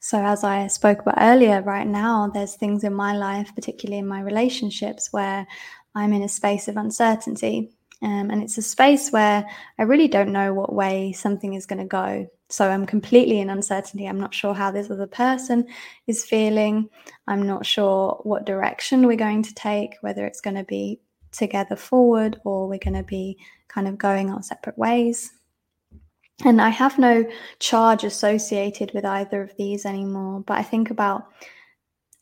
So, 0.00 0.18
as 0.18 0.44
I 0.44 0.66
spoke 0.66 1.00
about 1.00 1.18
earlier, 1.18 1.62
right 1.62 1.86
now, 1.86 2.30
there's 2.32 2.56
things 2.56 2.84
in 2.84 2.94
my 2.94 3.16
life, 3.16 3.54
particularly 3.54 3.98
in 3.98 4.06
my 4.06 4.20
relationships, 4.20 5.12
where 5.12 5.46
I'm 5.94 6.12
in 6.12 6.22
a 6.22 6.28
space 6.28 6.68
of 6.68 6.76
uncertainty. 6.76 7.72
Um, 8.04 8.30
and 8.30 8.42
it's 8.42 8.58
a 8.58 8.62
space 8.62 9.10
where 9.10 9.48
I 9.78 9.82
really 9.82 10.08
don't 10.08 10.32
know 10.32 10.52
what 10.52 10.74
way 10.74 11.12
something 11.12 11.54
is 11.54 11.64
going 11.64 11.78
to 11.78 11.86
go. 11.86 12.28
So 12.50 12.68
I'm 12.68 12.84
completely 12.84 13.40
in 13.40 13.48
uncertainty. 13.48 14.06
I'm 14.06 14.20
not 14.20 14.34
sure 14.34 14.52
how 14.52 14.70
this 14.70 14.90
other 14.90 15.06
person 15.06 15.66
is 16.06 16.22
feeling. 16.22 16.90
I'm 17.26 17.46
not 17.46 17.64
sure 17.64 18.20
what 18.24 18.44
direction 18.44 19.06
we're 19.06 19.16
going 19.16 19.42
to 19.44 19.54
take, 19.54 19.94
whether 20.02 20.26
it's 20.26 20.42
going 20.42 20.56
to 20.56 20.64
be 20.64 21.00
together 21.32 21.76
forward 21.76 22.38
or 22.44 22.68
we're 22.68 22.78
going 22.78 22.94
to 22.94 23.02
be 23.02 23.38
kind 23.68 23.88
of 23.88 23.96
going 23.96 24.30
our 24.30 24.42
separate 24.42 24.76
ways. 24.76 25.32
And 26.44 26.60
I 26.60 26.68
have 26.68 26.98
no 26.98 27.24
charge 27.58 28.04
associated 28.04 28.92
with 28.92 29.06
either 29.06 29.40
of 29.40 29.56
these 29.56 29.86
anymore. 29.86 30.44
But 30.46 30.58
I 30.58 30.62
think 30.62 30.90
about 30.90 31.28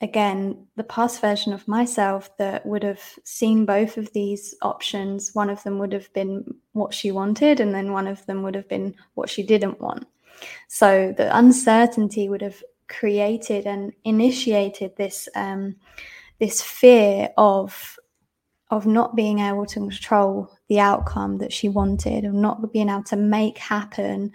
again, 0.03 0.67
the 0.77 0.85
past 0.85 1.21
version 1.21 1.53
of 1.53 1.69
myself 1.69 2.37
that 2.37 2.67
would 2.67 2.83
have 2.83 3.01
seen 3.23 3.65
both 3.65 3.97
of 3.97 4.13
these 4.13 4.55
options. 4.61 5.31
One 5.33 5.49
of 5.49 5.63
them 5.63 5.79
would 5.79 5.93
have 5.93 6.13
been 6.13 6.45
what 6.73 6.93
she 6.93 7.13
wanted, 7.13 7.61
and 7.61 7.73
then 7.73 7.93
one 7.93 8.09
of 8.09 8.27
them 8.27 8.43
would 8.43 8.57
have 8.57 8.69
been 8.69 8.95
what 9.15 9.31
she 9.31 9.45
didn't 9.45 9.81
want. 9.81 10.07
So 10.69 11.15
the 11.17 11.35
uncertainty 11.37 12.29
would 12.29 12.43
have 12.43 12.63
created 12.89 13.65
and 13.65 13.93
initiated 14.05 14.97
this 14.97 15.29
um, 15.37 15.77
this 16.41 16.61
fear 16.61 17.31
of 17.39 17.97
of 18.71 18.87
not 18.87 19.15
being 19.15 19.39
able 19.39 19.67
to 19.67 19.81
control 19.81 20.51
the 20.69 20.81
outcome 20.81 21.39
that 21.39 21.53
she 21.53 21.69
wanted, 21.69 22.25
of 22.25 22.33
not 22.33 22.73
being 22.73 22.89
able 22.89 23.05
to 23.05 23.17
make 23.17 23.59
happen 23.59 24.33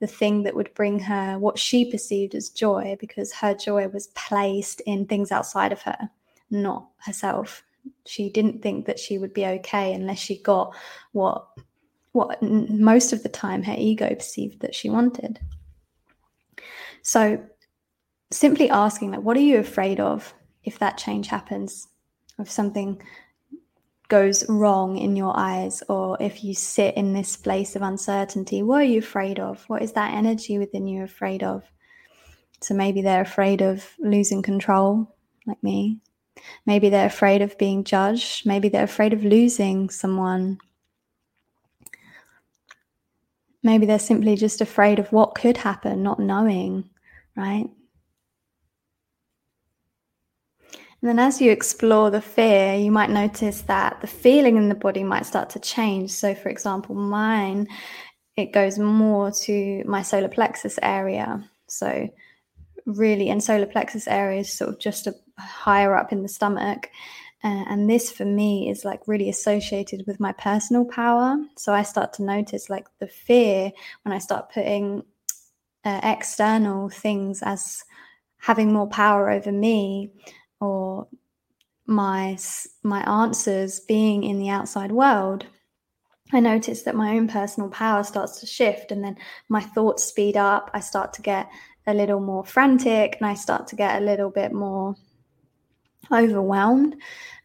the 0.00 0.06
thing 0.06 0.44
that 0.44 0.54
would 0.54 0.72
bring 0.74 0.98
her 1.00 1.38
what 1.38 1.58
she 1.58 1.90
perceived 1.90 2.34
as 2.34 2.50
joy 2.50 2.96
because 3.00 3.32
her 3.32 3.54
joy 3.54 3.88
was 3.88 4.08
placed 4.08 4.80
in 4.82 5.06
things 5.06 5.32
outside 5.32 5.72
of 5.72 5.82
her, 5.82 6.08
not 6.50 6.88
herself. 6.98 7.64
She 8.06 8.30
didn't 8.30 8.62
think 8.62 8.86
that 8.86 8.98
she 8.98 9.18
would 9.18 9.34
be 9.34 9.46
okay 9.46 9.92
unless 9.92 10.18
she 10.18 10.42
got 10.42 10.74
what 11.12 11.46
what 12.12 12.42
most 12.42 13.12
of 13.12 13.22
the 13.22 13.28
time 13.28 13.62
her 13.62 13.74
ego 13.76 14.14
perceived 14.14 14.60
that 14.60 14.74
she 14.74 14.88
wanted. 14.88 15.40
So 17.02 17.42
simply 18.30 18.70
asking 18.70 19.12
like 19.12 19.22
what 19.22 19.36
are 19.36 19.40
you 19.40 19.58
afraid 19.58 20.00
of 20.00 20.32
if 20.64 20.78
that 20.78 20.98
change 20.98 21.26
happens? 21.26 21.88
If 22.38 22.50
something 22.50 23.02
goes 24.08 24.48
wrong 24.48 24.96
in 24.96 25.16
your 25.16 25.36
eyes 25.36 25.82
or 25.88 26.16
if 26.18 26.42
you 26.42 26.54
sit 26.54 26.96
in 26.96 27.12
this 27.12 27.36
place 27.36 27.76
of 27.76 27.82
uncertainty 27.82 28.62
what 28.62 28.80
are 28.80 28.84
you 28.84 28.98
afraid 28.98 29.38
of? 29.38 29.62
What 29.68 29.82
is 29.82 29.92
that 29.92 30.14
energy 30.14 30.58
within 30.58 30.86
you 30.86 31.04
afraid 31.04 31.42
of? 31.42 31.62
So 32.60 32.74
maybe 32.74 33.02
they're 33.02 33.22
afraid 33.22 33.60
of 33.60 33.86
losing 33.98 34.42
control 34.42 35.14
like 35.46 35.62
me. 35.62 35.98
Maybe 36.66 36.88
they're 36.88 37.06
afraid 37.06 37.42
of 37.42 37.58
being 37.58 37.84
judged. 37.84 38.46
Maybe 38.46 38.68
they're 38.68 38.84
afraid 38.84 39.12
of 39.12 39.24
losing 39.24 39.90
someone. 39.90 40.58
Maybe 43.62 43.86
they're 43.86 43.98
simply 43.98 44.36
just 44.36 44.60
afraid 44.60 44.98
of 44.98 45.12
what 45.12 45.34
could 45.34 45.58
happen 45.58 46.02
not 46.02 46.18
knowing 46.18 46.88
right 47.36 47.68
And 51.00 51.08
then 51.08 51.18
as 51.20 51.40
you 51.40 51.52
explore 51.52 52.10
the 52.10 52.20
fear, 52.20 52.74
you 52.74 52.90
might 52.90 53.10
notice 53.10 53.62
that 53.62 54.00
the 54.00 54.08
feeling 54.08 54.56
in 54.56 54.68
the 54.68 54.74
body 54.74 55.04
might 55.04 55.26
start 55.26 55.50
to 55.50 55.60
change. 55.60 56.10
So, 56.10 56.34
for 56.34 56.48
example, 56.48 56.96
mine, 56.96 57.68
it 58.36 58.52
goes 58.52 58.78
more 58.78 59.30
to 59.42 59.84
my 59.86 60.02
solar 60.02 60.28
plexus 60.28 60.78
area. 60.82 61.48
So, 61.68 62.08
really, 62.84 63.30
and 63.30 63.42
solar 63.42 63.66
plexus 63.66 64.08
area 64.08 64.40
is 64.40 64.52
sort 64.52 64.70
of 64.70 64.80
just 64.80 65.06
a, 65.06 65.14
higher 65.38 65.96
up 65.96 66.10
in 66.10 66.22
the 66.22 66.28
stomach. 66.28 66.90
Uh, 67.44 67.64
and 67.68 67.88
this 67.88 68.10
for 68.10 68.24
me 68.24 68.68
is 68.68 68.84
like 68.84 69.06
really 69.06 69.28
associated 69.28 70.02
with 70.08 70.18
my 70.18 70.32
personal 70.32 70.84
power. 70.84 71.36
So 71.56 71.72
I 71.72 71.84
start 71.84 72.12
to 72.14 72.24
notice 72.24 72.68
like 72.68 72.86
the 72.98 73.06
fear 73.06 73.70
when 74.02 74.12
I 74.12 74.18
start 74.18 74.52
putting 74.52 75.04
uh, 75.84 76.00
external 76.02 76.88
things 76.88 77.40
as 77.42 77.84
having 78.38 78.72
more 78.72 78.88
power 78.88 79.30
over 79.30 79.52
me 79.52 80.10
or 80.60 81.06
my 81.86 82.36
my 82.82 83.00
answers 83.02 83.80
being 83.80 84.24
in 84.24 84.38
the 84.38 84.50
outside 84.50 84.92
world 84.92 85.46
I 86.32 86.40
notice 86.40 86.82
that 86.82 86.94
my 86.94 87.16
own 87.16 87.26
personal 87.28 87.70
power 87.70 88.04
starts 88.04 88.40
to 88.40 88.46
shift 88.46 88.92
and 88.92 89.02
then 89.02 89.16
my 89.48 89.60
thoughts 89.62 90.04
speed 90.04 90.36
up. 90.36 90.70
I 90.74 90.80
start 90.80 91.14
to 91.14 91.22
get 91.22 91.48
a 91.86 91.94
little 91.94 92.20
more 92.20 92.44
frantic 92.44 93.16
and 93.18 93.26
I 93.26 93.34
start 93.34 93.66
to 93.68 93.76
get 93.76 94.00
a 94.00 94.04
little 94.04 94.28
bit 94.30 94.52
more 94.52 94.94
overwhelmed 96.12 96.94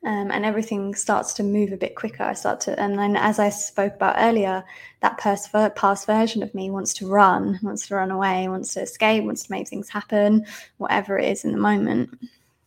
um, 0.05 0.31
and 0.31 0.43
everything 0.43 0.95
starts 0.95 1.31
to 1.33 1.43
move 1.43 1.71
a 1.71 1.77
bit 1.77 1.95
quicker. 1.95 2.23
I 2.23 2.33
start 2.33 2.59
to, 2.61 2.77
and 2.77 2.99
then 2.99 3.15
as 3.15 3.39
I 3.39 3.49
spoke 3.49 3.95
about 3.95 4.15
earlier, 4.17 4.65
that 5.01 5.17
past, 5.17 5.53
past 5.75 6.05
version 6.05 6.43
of 6.43 6.53
me 6.53 6.69
wants 6.69 6.93
to 6.95 7.07
run, 7.07 7.59
wants 7.63 7.87
to 7.87 7.95
run 7.95 8.11
away, 8.11 8.49
wants 8.49 8.73
to 8.73 8.81
escape, 8.81 9.23
wants 9.23 9.43
to 9.43 9.51
make 9.51 9.69
things 9.69 9.87
happen, 9.87 10.45
whatever 10.77 11.17
it 11.17 11.31
is 11.31 11.45
in 11.45 11.53
the 11.53 11.57
moment. 11.57 12.09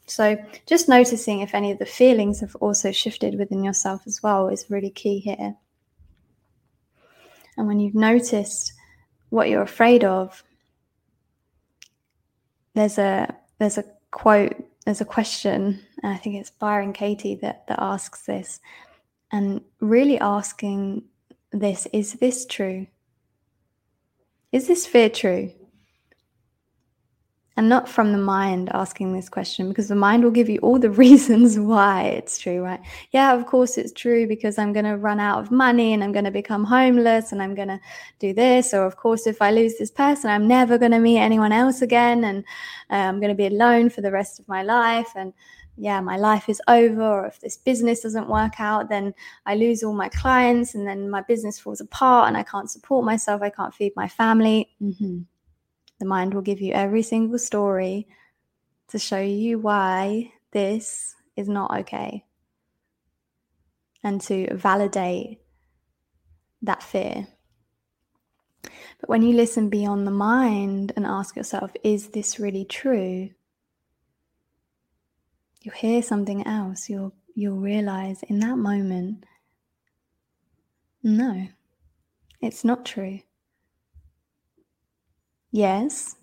So, 0.07 0.37
just 0.67 0.89
noticing 0.89 1.41
if 1.41 1.55
any 1.55 1.73
of 1.73 1.79
the 1.79 1.87
feelings 1.87 2.41
have 2.41 2.55
also 2.57 2.93
shifted 2.93 3.39
within 3.39 3.65
yourself 3.65 4.03
as 4.07 4.23
well 4.23 4.49
is 4.49 4.71
really 4.71 4.91
key 4.91 5.19
here. 5.19 5.57
And 7.57 7.67
when 7.67 7.81
you've 7.81 7.95
noticed 7.95 8.73
what 9.31 9.49
you're 9.49 9.63
afraid 9.63 10.05
of, 10.05 10.45
there's 12.75 12.99
a 12.99 13.35
there's 13.59 13.79
a 13.79 13.85
quote, 14.11 14.55
there's 14.85 15.01
a 15.01 15.07
question, 15.07 15.81
and 16.03 16.13
I 16.13 16.17
think 16.17 16.37
it's 16.37 16.51
Byron 16.51 16.93
Katie 16.93 17.35
that, 17.43 17.67
that 17.67 17.81
asks 17.81 18.27
this, 18.27 18.61
and 19.33 19.61
really 19.81 20.21
asking 20.21 21.05
this, 21.53 21.87
is 21.93 22.15
this 22.15 22.47
true? 22.47 22.87
Is 24.53 24.69
this 24.69 24.87
fear 24.87 25.09
true? 25.09 25.53
And 27.57 27.71
not 27.71 27.89
from 27.89 28.13
the 28.13 28.19
mind 28.19 28.69
asking 28.75 29.15
this 29.15 29.31
question 29.31 29.69
because 29.69 29.89
the 29.89 29.95
mind 29.95 30.23
will 30.23 30.31
give 30.31 30.49
you 30.49 30.59
all 30.59 30.79
the 30.79 30.91
reasons 31.05 31.59
why 31.59 32.03
it's 32.03 32.39
true, 32.39 32.63
right? 32.63 32.81
Yeah, 33.13 33.35
of 33.35 33.47
course 33.47 33.79
it's 33.79 33.93
true 33.93 34.27
because 34.27 34.59
I'm 34.59 34.75
going 34.75 34.85
to 34.85 34.97
run 34.97 35.21
out 35.21 35.41
of 35.41 35.51
money 35.51 35.95
and 35.95 36.05
I'm 36.05 36.13
going 36.13 36.27
to 36.27 36.31
become 36.31 36.65
homeless 36.65 37.33
and 37.33 37.43
I'm 37.43 37.55
going 37.55 37.69
to 37.69 37.81
do 38.19 38.35
this. 38.35 38.75
Or, 38.75 38.85
of 38.85 38.97
course, 38.97 39.27
if 39.27 39.41
I 39.41 39.51
lose 39.51 39.79
this 39.79 39.91
person, 39.91 40.31
I'm 40.31 40.47
never 40.47 40.77
going 40.77 40.93
to 40.93 40.99
meet 40.99 41.19
anyone 41.19 41.53
else 41.53 41.81
again 41.81 42.25
and 42.25 42.45
uh, 42.91 43.09
I'm 43.09 43.21
going 43.21 43.31
to 43.31 43.35
be 43.35 43.47
alone 43.47 43.89
for 43.89 44.03
the 44.03 44.13
rest 44.13 44.39
of 44.39 44.47
my 44.49 44.63
life. 44.63 45.13
And 45.17 45.33
yeah, 45.79 46.01
my 46.03 46.19
life 46.19 46.51
is 46.51 46.61
over. 46.69 47.03
Or 47.03 47.27
if 47.27 47.41
this 47.41 47.57
business 47.57 48.01
doesn't 48.01 48.29
work 48.29 48.61
out, 48.61 48.91
then 48.91 49.15
I 49.47 49.55
lose 49.55 49.83
all 49.83 49.95
my 49.95 50.11
clients 50.11 50.75
and 50.75 50.87
then 50.87 51.09
my 51.09 51.23
business 51.23 51.59
falls 51.59 51.81
apart 51.81 52.29
and 52.29 52.37
I 52.37 52.43
can't 52.43 52.71
support 52.71 53.07
myself. 53.07 53.41
I 53.41 53.49
can't 53.49 53.75
feed 53.75 53.93
my 53.97 54.09
family. 54.09 54.69
Mm-hmm 54.83 55.23
the 55.99 56.07
mind 56.07 56.35
will 56.35 56.43
give 56.43 56.61
you 56.61 56.73
every 56.73 57.03
single 57.03 57.39
story 57.39 58.07
to 58.89 58.99
show 58.99 59.21
you 59.21 59.59
why 59.59 60.33
this 60.53 61.15
is 61.37 61.49
not 61.49 61.79
okay 61.81 62.25
and 64.03 64.21
to 64.21 64.55
validate 64.55 65.41
that 66.63 66.83
fear. 66.83 67.27
But 68.63 69.09
when 69.09 69.23
you 69.23 69.35
listen 69.35 69.69
beyond 69.69 70.07
the 70.07 70.13
mind 70.13 70.93
and 70.97 71.07
ask 71.07 71.37
yourself, 71.37 71.73
is 71.83 72.09
this 72.09 72.39
really 72.39 72.65
true? 72.65 73.31
You'll 75.63 75.75
hear 75.75 76.03
something 76.03 76.47
else. 76.47 76.89
You'll 76.89 77.15
you'll 77.35 77.59
realize 77.59 78.23
in 78.23 78.39
that 78.41 78.57
moment, 78.57 79.25
no, 81.03 81.49
it's 82.41 82.65
not 82.65 82.87
true 82.87 83.21
yes, 85.57 86.17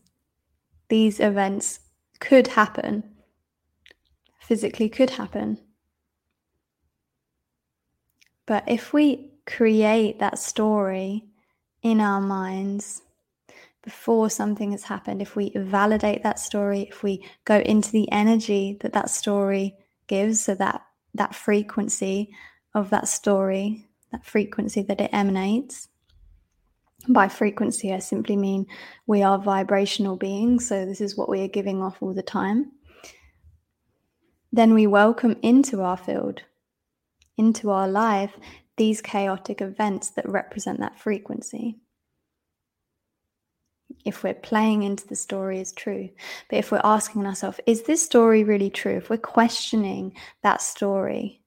these 0.89 1.19
events 1.19 1.79
could 2.19 2.47
happen, 2.47 3.03
physically 4.39 4.89
could 4.89 5.09
happen. 5.09 5.59
But 8.45 8.63
if 8.67 8.93
we 8.93 9.31
create 9.45 10.19
that 10.19 10.37
story 10.37 11.25
in 11.81 11.99
our 11.99 12.21
minds 12.21 13.01
before 13.81 14.29
something 14.29 14.71
has 14.71 14.83
happened, 14.83 15.21
if 15.21 15.35
we 15.35 15.51
validate 15.55 16.23
that 16.23 16.39
story, 16.39 16.87
if 16.89 17.01
we 17.01 17.25
go 17.43 17.57
into 17.59 17.91
the 17.91 18.09
energy 18.11 18.77
that 18.81 18.93
that 18.93 19.09
story 19.09 19.75
gives, 20.07 20.41
so 20.41 20.55
that 20.55 20.81
that 21.15 21.33
frequency 21.33 22.29
of 22.75 22.89
that 22.91 23.07
story, 23.07 23.87
that 24.11 24.25
frequency 24.25 24.83
that 24.83 25.01
it 25.01 25.09
emanates, 25.11 25.87
by 27.09 27.27
frequency, 27.27 27.93
I 27.93 27.99
simply 27.99 28.35
mean 28.35 28.65
we 29.07 29.23
are 29.23 29.37
vibrational 29.37 30.15
beings, 30.15 30.67
so 30.67 30.85
this 30.85 31.01
is 31.01 31.17
what 31.17 31.29
we 31.29 31.41
are 31.41 31.47
giving 31.47 31.81
off 31.81 32.01
all 32.01 32.13
the 32.13 32.23
time. 32.23 32.71
Then 34.51 34.73
we 34.73 34.87
welcome 34.87 35.35
into 35.41 35.81
our 35.81 35.97
field, 35.97 36.41
into 37.37 37.71
our 37.71 37.87
life, 37.87 38.37
these 38.77 39.01
chaotic 39.01 39.61
events 39.61 40.11
that 40.11 40.29
represent 40.29 40.79
that 40.79 40.99
frequency. 40.99 41.79
If 44.05 44.23
we're 44.23 44.33
playing 44.33 44.83
into 44.83 45.07
the 45.07 45.15
story 45.15 45.59
is 45.59 45.71
true, 45.71 46.09
but 46.49 46.57
if 46.59 46.71
we're 46.71 46.81
asking 46.83 47.25
ourselves, 47.25 47.59
is 47.65 47.83
this 47.83 48.03
story 48.03 48.43
really 48.43 48.69
true? 48.69 48.97
If 48.97 49.09
we're 49.09 49.17
questioning 49.17 50.15
that 50.41 50.61
story, 50.61 51.41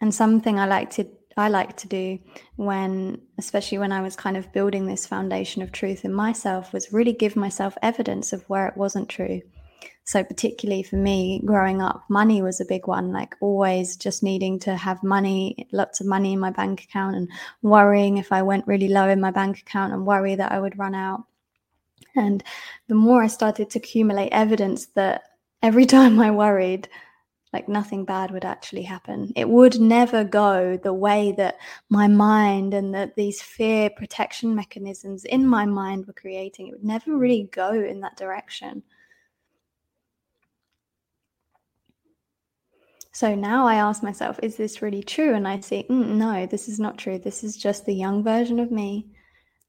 and 0.00 0.14
something 0.14 0.58
I 0.58 0.66
like 0.66 0.90
to 0.92 1.06
I 1.36 1.48
like 1.48 1.76
to 1.78 1.88
do 1.88 2.18
when, 2.56 3.20
especially 3.38 3.78
when 3.78 3.92
I 3.92 4.02
was 4.02 4.16
kind 4.16 4.36
of 4.36 4.52
building 4.52 4.86
this 4.86 5.06
foundation 5.06 5.62
of 5.62 5.72
truth 5.72 6.04
in 6.04 6.12
myself, 6.12 6.72
was 6.72 6.92
really 6.92 7.12
give 7.12 7.36
myself 7.36 7.78
evidence 7.82 8.32
of 8.32 8.42
where 8.48 8.66
it 8.66 8.76
wasn't 8.76 9.08
true. 9.08 9.40
So, 10.04 10.24
particularly 10.24 10.82
for 10.82 10.96
me, 10.96 11.40
growing 11.44 11.80
up, 11.80 12.02
money 12.08 12.42
was 12.42 12.60
a 12.60 12.64
big 12.64 12.88
one, 12.88 13.12
like 13.12 13.36
always 13.40 13.96
just 13.96 14.22
needing 14.22 14.58
to 14.60 14.76
have 14.76 15.04
money, 15.04 15.68
lots 15.72 16.00
of 16.00 16.06
money 16.06 16.32
in 16.32 16.40
my 16.40 16.50
bank 16.50 16.82
account, 16.82 17.14
and 17.14 17.28
worrying 17.62 18.16
if 18.16 18.32
I 18.32 18.42
went 18.42 18.66
really 18.66 18.88
low 18.88 19.08
in 19.08 19.20
my 19.20 19.30
bank 19.30 19.60
account 19.60 19.92
and 19.92 20.04
worry 20.04 20.34
that 20.34 20.50
I 20.50 20.58
would 20.58 20.78
run 20.78 20.96
out. 20.96 21.24
And 22.16 22.42
the 22.88 22.96
more 22.96 23.22
I 23.22 23.28
started 23.28 23.70
to 23.70 23.78
accumulate 23.78 24.30
evidence 24.30 24.86
that 24.96 25.22
every 25.62 25.86
time 25.94 26.18
I 26.18 26.32
worried, 26.32 26.88
like 27.52 27.68
nothing 27.68 28.04
bad 28.04 28.30
would 28.30 28.44
actually 28.44 28.82
happen. 28.82 29.32
It 29.34 29.48
would 29.48 29.80
never 29.80 30.22
go 30.22 30.76
the 30.76 30.94
way 30.94 31.32
that 31.32 31.58
my 31.88 32.06
mind 32.06 32.74
and 32.74 32.94
that 32.94 33.16
these 33.16 33.42
fear 33.42 33.90
protection 33.90 34.54
mechanisms 34.54 35.24
in 35.24 35.46
my 35.46 35.66
mind 35.66 36.06
were 36.06 36.12
creating. 36.12 36.68
It 36.68 36.72
would 36.72 36.84
never 36.84 37.16
really 37.16 37.48
go 37.52 37.72
in 37.72 38.00
that 38.00 38.16
direction. 38.16 38.82
So 43.12 43.34
now 43.34 43.66
I 43.66 43.74
ask 43.74 44.02
myself, 44.04 44.38
is 44.42 44.56
this 44.56 44.82
really 44.82 45.02
true? 45.02 45.34
And 45.34 45.48
I 45.48 45.58
see, 45.58 45.84
mm, 45.90 46.10
no, 46.10 46.46
this 46.46 46.68
is 46.68 46.78
not 46.78 46.96
true. 46.96 47.18
This 47.18 47.42
is 47.42 47.56
just 47.56 47.84
the 47.84 47.94
young 47.94 48.22
version 48.22 48.60
of 48.60 48.70
me 48.70 49.10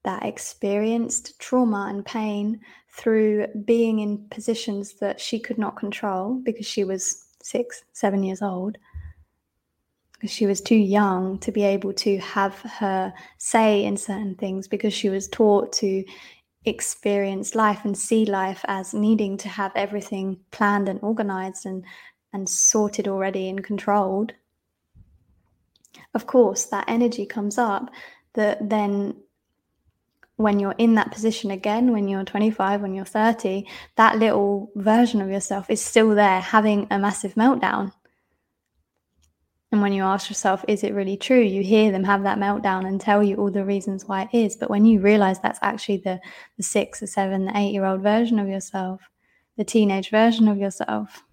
that 0.04 0.24
experienced 0.24 1.40
trauma 1.40 1.88
and 1.90 2.06
pain 2.06 2.60
through 2.90 3.48
being 3.66 4.00
in 4.00 4.28
positions 4.30 4.94
that 5.00 5.20
she 5.20 5.40
could 5.40 5.58
not 5.58 5.78
control 5.78 6.36
because 6.44 6.66
she 6.66 6.84
was 6.84 7.26
six, 7.44 7.84
seven 7.94 8.24
years 8.24 8.42
old, 8.42 8.78
because 10.14 10.32
she 10.32 10.46
was 10.46 10.62
too 10.62 10.76
young 10.76 11.40
to 11.40 11.52
be 11.52 11.64
able 11.64 11.94
to 11.94 12.20
have 12.20 12.60
her 12.60 13.14
say 13.38 13.84
in 13.84 13.98
certain 13.98 14.36
things 14.36 14.68
because 14.68 14.94
she 14.94 15.10
was 15.10 15.28
taught 15.28 15.74
to 15.74 16.04
experience 16.66 17.56
life 17.56 17.84
and 17.84 17.98
see 17.98 18.26
life 18.26 18.64
as 18.68 18.94
needing 18.94 19.36
to 19.36 19.50
have 19.50 19.72
everything 19.76 20.38
planned 20.52 20.88
and 20.88 21.00
organized 21.02 21.66
and 21.66 21.84
and 22.34 22.48
sorted 22.48 23.08
already 23.08 23.50
and 23.50 23.64
controlled. 23.64 24.32
Of 26.14 26.28
course 26.28 26.66
that 26.66 26.86
energy 26.88 27.26
comes 27.26 27.58
up 27.58 27.90
that 28.34 28.70
then 28.70 29.16
when 30.42 30.60
you're 30.60 30.76
in 30.78 30.96
that 30.96 31.12
position 31.12 31.52
again, 31.52 31.92
when 31.92 32.08
you're 32.08 32.24
25, 32.24 32.82
when 32.82 32.94
you're 32.94 33.06
30, 33.06 33.66
that 33.96 34.18
little 34.18 34.72
version 34.76 35.22
of 35.22 35.30
yourself 35.30 35.70
is 35.70 35.84
still 35.84 36.10
there 36.10 36.42
having 36.42 36.88
a 36.92 37.00
massive 37.00 37.36
meltdown. 37.36 37.92
And 39.72 39.82
when 39.82 39.94
you 39.94 40.04
ask 40.04 40.30
yourself, 40.30 40.66
is 40.68 40.84
it 40.84 40.94
really 40.94 41.16
true? 41.16 41.40
You 41.40 41.64
hear 41.64 41.92
them 41.92 42.04
have 42.04 42.24
that 42.24 42.38
meltdown 42.38 42.86
and 42.86 43.00
tell 43.00 43.24
you 43.24 43.38
all 43.38 43.50
the 43.50 43.64
reasons 43.64 44.06
why 44.06 44.24
it 44.24 44.38
is. 44.38 44.58
But 44.58 44.70
when 44.70 44.84
you 44.84 45.00
realize 45.00 45.40
that's 45.40 45.60
actually 45.62 45.98
the, 45.98 46.20
the 46.58 46.64
six, 46.64 47.00
the 47.00 47.08
seven, 47.08 47.46
the 47.46 47.58
eight 47.58 47.72
year 47.72 47.86
old 47.86 48.02
version 48.02 48.38
of 48.38 48.50
yourself, 48.50 49.02
the 49.58 49.64
teenage 49.64 50.10
version 50.10 50.50
of 50.50 50.58
yourself, 50.58 51.24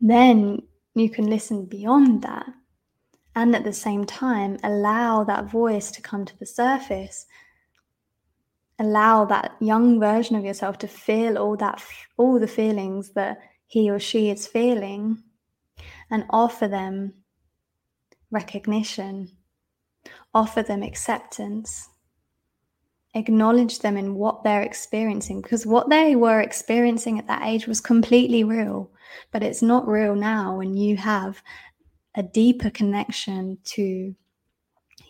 then 0.00 0.62
you 0.94 1.10
can 1.10 1.28
listen 1.28 1.66
beyond 1.66 2.22
that 2.22 2.46
and 3.38 3.54
at 3.54 3.62
the 3.62 3.72
same 3.72 4.04
time 4.04 4.58
allow 4.64 5.22
that 5.22 5.48
voice 5.48 5.92
to 5.92 6.02
come 6.02 6.24
to 6.24 6.36
the 6.40 6.44
surface. 6.44 7.24
Allow 8.80 9.26
that 9.26 9.54
young 9.60 10.00
version 10.00 10.34
of 10.34 10.44
yourself 10.44 10.78
to 10.78 10.88
feel 10.88 11.38
all 11.38 11.56
that 11.56 11.80
all 12.16 12.40
the 12.40 12.48
feelings 12.48 13.10
that 13.10 13.38
he 13.68 13.90
or 13.90 14.00
she 14.00 14.28
is 14.28 14.48
feeling 14.48 15.22
and 16.10 16.24
offer 16.30 16.66
them 16.66 17.14
recognition 18.30 19.30
offer 20.34 20.62
them 20.62 20.82
acceptance 20.82 21.88
acknowledge 23.14 23.78
them 23.80 23.96
in 23.96 24.14
what 24.14 24.42
they're 24.44 24.62
experiencing 24.62 25.40
because 25.40 25.66
what 25.66 25.88
they 25.88 26.14
were 26.16 26.40
experiencing 26.40 27.18
at 27.18 27.26
that 27.26 27.46
age 27.46 27.66
was 27.66 27.80
completely 27.80 28.44
real, 28.44 28.90
but 29.32 29.42
it's 29.42 29.62
not 29.62 29.88
real 29.88 30.14
now 30.14 30.56
when 30.56 30.76
you 30.76 30.96
have 30.96 31.42
a 32.14 32.22
deeper 32.22 32.70
connection 32.70 33.58
to 33.64 34.14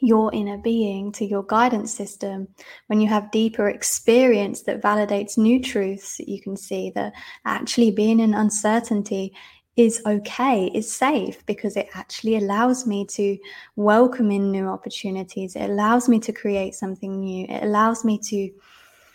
your 0.00 0.32
inner 0.32 0.58
being, 0.58 1.10
to 1.12 1.24
your 1.24 1.42
guidance 1.44 1.92
system, 1.92 2.48
when 2.86 3.00
you 3.00 3.08
have 3.08 3.30
deeper 3.30 3.68
experience 3.68 4.62
that 4.62 4.82
validates 4.82 5.38
new 5.38 5.60
truths 5.60 6.16
that 6.18 6.28
you 6.28 6.40
can 6.40 6.56
see 6.56 6.90
that 6.94 7.12
actually 7.44 7.90
being 7.90 8.20
in 8.20 8.34
uncertainty 8.34 9.34
is 9.76 10.02
okay, 10.06 10.70
is 10.74 10.92
safe 10.92 11.44
because 11.46 11.76
it 11.76 11.88
actually 11.94 12.36
allows 12.36 12.86
me 12.86 13.06
to 13.06 13.38
welcome 13.76 14.30
in 14.30 14.50
new 14.50 14.66
opportunities. 14.66 15.54
It 15.54 15.70
allows 15.70 16.08
me 16.08 16.18
to 16.20 16.32
create 16.32 16.74
something 16.74 17.20
new. 17.20 17.46
It 17.48 17.62
allows 17.62 18.04
me 18.04 18.18
to 18.24 18.50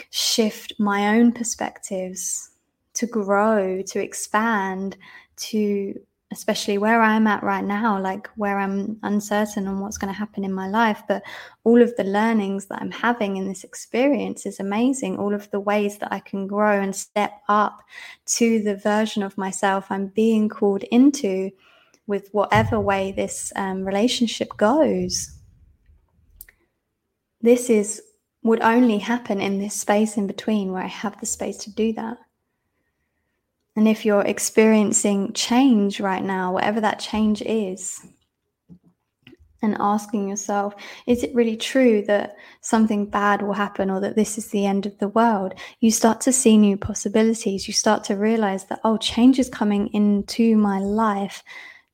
shift 0.09 0.73
my 0.79 1.17
own 1.17 1.33
perspectives, 1.33 2.51
to 2.93 3.05
grow, 3.05 3.81
to 3.81 4.01
expand, 4.01 4.95
to 5.35 5.99
especially 6.33 6.77
where 6.77 7.01
I'm 7.01 7.27
at 7.27 7.43
right 7.43 7.63
now, 7.63 7.99
like 8.01 8.27
where 8.35 8.59
I'm 8.59 8.99
uncertain 9.03 9.67
on 9.67 9.79
what's 9.79 9.97
going 9.97 10.13
to 10.13 10.19
happen 10.19 10.43
in 10.43 10.51
my 10.51 10.67
life. 10.67 11.01
But 11.07 11.23
all 11.63 11.81
of 11.81 11.95
the 11.95 12.03
learnings 12.03 12.65
that 12.65 12.81
I'm 12.81 12.91
having 12.91 13.37
in 13.37 13.47
this 13.47 13.63
experience 13.63 14.45
is 14.45 14.59
amazing. 14.59 15.17
All 15.17 15.33
of 15.33 15.49
the 15.51 15.59
ways 15.59 15.99
that 15.99 16.11
I 16.11 16.19
can 16.19 16.47
grow 16.47 16.81
and 16.81 16.95
step 16.95 17.31
up 17.47 17.79
to 18.25 18.61
the 18.61 18.75
version 18.75 19.23
of 19.23 19.37
myself 19.37 19.85
I'm 19.89 20.07
being 20.07 20.49
called 20.49 20.83
into 20.83 21.51
with 22.07 22.27
whatever 22.31 22.79
way 22.79 23.13
this 23.13 23.53
um, 23.55 23.85
relationship 23.85 24.57
goes. 24.57 25.37
This 27.41 27.69
is 27.69 28.01
would 28.43 28.61
only 28.61 28.97
happen 28.97 29.39
in 29.39 29.59
this 29.59 29.73
space 29.73 30.17
in 30.17 30.27
between 30.27 30.73
where 30.73 30.83
I 30.83 30.87
have 30.87 31.17
the 31.19 31.25
space 31.25 31.57
to 31.59 31.71
do 31.71 31.93
that. 31.93 32.17
And 33.75 33.87
if 33.87 34.05
you're 34.05 34.21
experiencing 34.21 35.33
change 35.33 35.99
right 35.99 36.23
now, 36.23 36.53
whatever 36.53 36.79
that 36.81 36.99
change 36.99 37.41
is, 37.41 37.99
and 39.63 39.77
asking 39.79 40.27
yourself, 40.27 40.75
is 41.07 41.23
it 41.23 41.33
really 41.33 41.55
true 41.55 42.03
that 42.05 42.35
something 42.61 43.05
bad 43.05 43.41
will 43.41 43.53
happen 43.53 43.89
or 43.89 44.01
that 44.01 44.15
this 44.15 44.37
is 44.37 44.49
the 44.49 44.65
end 44.65 44.85
of 44.85 44.97
the 44.99 45.07
world? 45.07 45.53
You 45.79 45.89
start 45.89 46.19
to 46.21 46.33
see 46.33 46.57
new 46.57 46.77
possibilities. 46.77 47.67
You 47.67 47.73
start 47.73 48.03
to 48.05 48.15
realize 48.15 48.65
that, 48.65 48.81
oh, 48.83 48.97
change 48.97 49.39
is 49.39 49.49
coming 49.49 49.87
into 49.93 50.57
my 50.57 50.79
life 50.79 51.41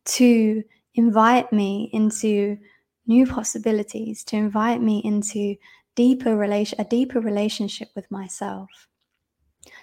to 0.05 0.63
invite 0.95 1.53
me 1.53 1.89
into 1.93 2.57
new 3.05 3.27
possibilities, 3.27 4.23
to 4.25 4.35
invite 4.35 4.81
me 4.81 5.01
into 5.05 5.55
deeper 5.95 6.35
relation, 6.35 6.81
a 6.81 6.85
deeper 6.85 7.19
relationship 7.19 7.89
with 7.95 8.09
myself 8.09 8.88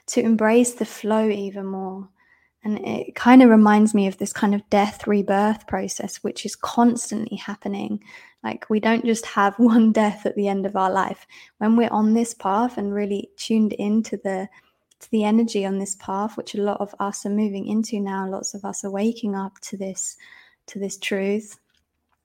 to 0.06 0.20
embrace 0.20 0.74
the 0.74 0.84
flow 0.84 1.28
even 1.28 1.66
more. 1.66 2.08
And 2.64 2.78
it 2.80 3.14
kind 3.14 3.42
of 3.42 3.50
reminds 3.50 3.94
me 3.94 4.08
of 4.08 4.18
this 4.18 4.32
kind 4.32 4.54
of 4.54 4.68
death 4.70 5.06
rebirth 5.06 5.66
process, 5.68 6.16
which 6.24 6.44
is 6.44 6.56
constantly 6.56 7.36
happening. 7.36 8.02
Like 8.42 8.68
we 8.68 8.80
don't 8.80 9.04
just 9.04 9.24
have 9.26 9.54
one 9.58 9.92
death 9.92 10.26
at 10.26 10.34
the 10.34 10.48
end 10.48 10.66
of 10.66 10.76
our 10.76 10.90
life. 10.90 11.26
When 11.58 11.76
we're 11.76 11.92
on 11.92 12.14
this 12.14 12.34
path 12.34 12.76
and 12.78 12.92
really 12.92 13.30
tuned 13.36 13.72
into 13.74 14.16
the 14.16 14.48
to 14.98 15.10
the 15.10 15.24
energy 15.24 15.66
on 15.66 15.78
this 15.78 15.94
path, 15.96 16.38
which 16.38 16.54
a 16.54 16.62
lot 16.62 16.80
of 16.80 16.94
us 16.98 17.26
are 17.26 17.30
moving 17.30 17.66
into 17.66 18.00
now, 18.00 18.26
lots 18.26 18.54
of 18.54 18.64
us 18.64 18.82
are 18.82 18.90
waking 18.90 19.34
up 19.34 19.58
to 19.60 19.76
this 19.76 20.16
to 20.66 20.78
this 20.78 20.96
truth 20.96 21.58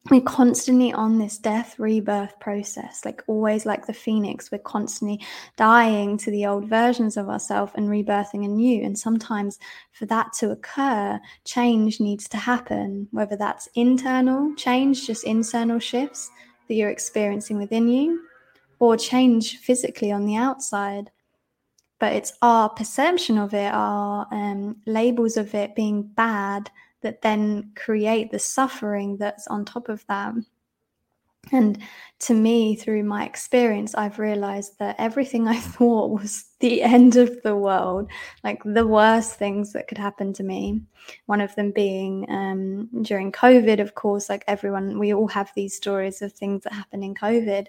we're 0.09 0.21
constantly 0.21 0.91
on 0.91 1.19
this 1.19 1.37
death 1.37 1.77
rebirth 1.77 2.39
process 2.39 3.05
like 3.05 3.21
always 3.27 3.67
like 3.67 3.85
the 3.85 3.93
phoenix 3.93 4.51
we're 4.51 4.57
constantly 4.57 5.23
dying 5.57 6.17
to 6.17 6.31
the 6.31 6.45
old 6.45 6.67
versions 6.67 7.17
of 7.17 7.29
ourselves 7.29 7.71
and 7.75 7.87
rebirthing 7.87 8.43
anew. 8.43 8.83
And 8.83 8.97
sometimes 8.97 9.59
for 9.91 10.07
that 10.07 10.33
to 10.39 10.49
occur 10.49 11.19
change 11.45 11.99
needs 11.99 12.27
to 12.29 12.37
happen 12.37 13.07
whether 13.11 13.35
that's 13.35 13.69
internal 13.75 14.55
change 14.55 15.05
just 15.05 15.23
internal 15.23 15.79
shifts 15.79 16.31
that 16.67 16.73
you're 16.73 16.89
experiencing 16.89 17.59
within 17.59 17.87
you 17.87 18.23
or 18.79 18.97
change 18.97 19.57
physically 19.57 20.11
on 20.11 20.25
the 20.25 20.35
outside. 20.35 21.11
But 21.99 22.13
it's 22.13 22.33
our 22.41 22.69
perception 22.69 23.37
of 23.37 23.53
it 23.53 23.71
our 23.71 24.27
um, 24.31 24.77
labels 24.87 25.37
of 25.37 25.53
it 25.53 25.75
being 25.75 26.01
bad 26.01 26.71
that 27.01 27.21
then 27.21 27.71
create 27.75 28.31
the 28.31 28.39
suffering 28.39 29.17
that's 29.17 29.47
on 29.47 29.65
top 29.65 29.89
of 29.89 30.05
that. 30.07 30.33
And 31.51 31.79
to 32.19 32.33
me, 32.35 32.75
through 32.75 33.03
my 33.03 33.25
experience, 33.25 33.95
I've 33.95 34.19
realized 34.19 34.77
that 34.79 34.95
everything 34.99 35.47
I 35.47 35.57
thought 35.57 36.11
was 36.11 36.45
the 36.59 36.83
end 36.83 37.15
of 37.15 37.41
the 37.41 37.55
world, 37.55 38.09
like 38.43 38.61
the 38.63 38.85
worst 38.85 39.35
things 39.35 39.73
that 39.73 39.87
could 39.87 39.97
happen 39.97 40.33
to 40.33 40.43
me. 40.43 40.81
One 41.25 41.41
of 41.41 41.53
them 41.55 41.71
being 41.71 42.29
um, 42.29 42.89
during 43.01 43.31
COVID, 43.31 43.79
of 43.79 43.95
course, 43.95 44.29
like 44.29 44.43
everyone, 44.47 44.99
we 44.99 45.13
all 45.13 45.27
have 45.29 45.51
these 45.55 45.75
stories 45.75 46.21
of 46.21 46.31
things 46.31 46.63
that 46.63 46.73
happen 46.73 47.03
in 47.03 47.15
COVID 47.15 47.67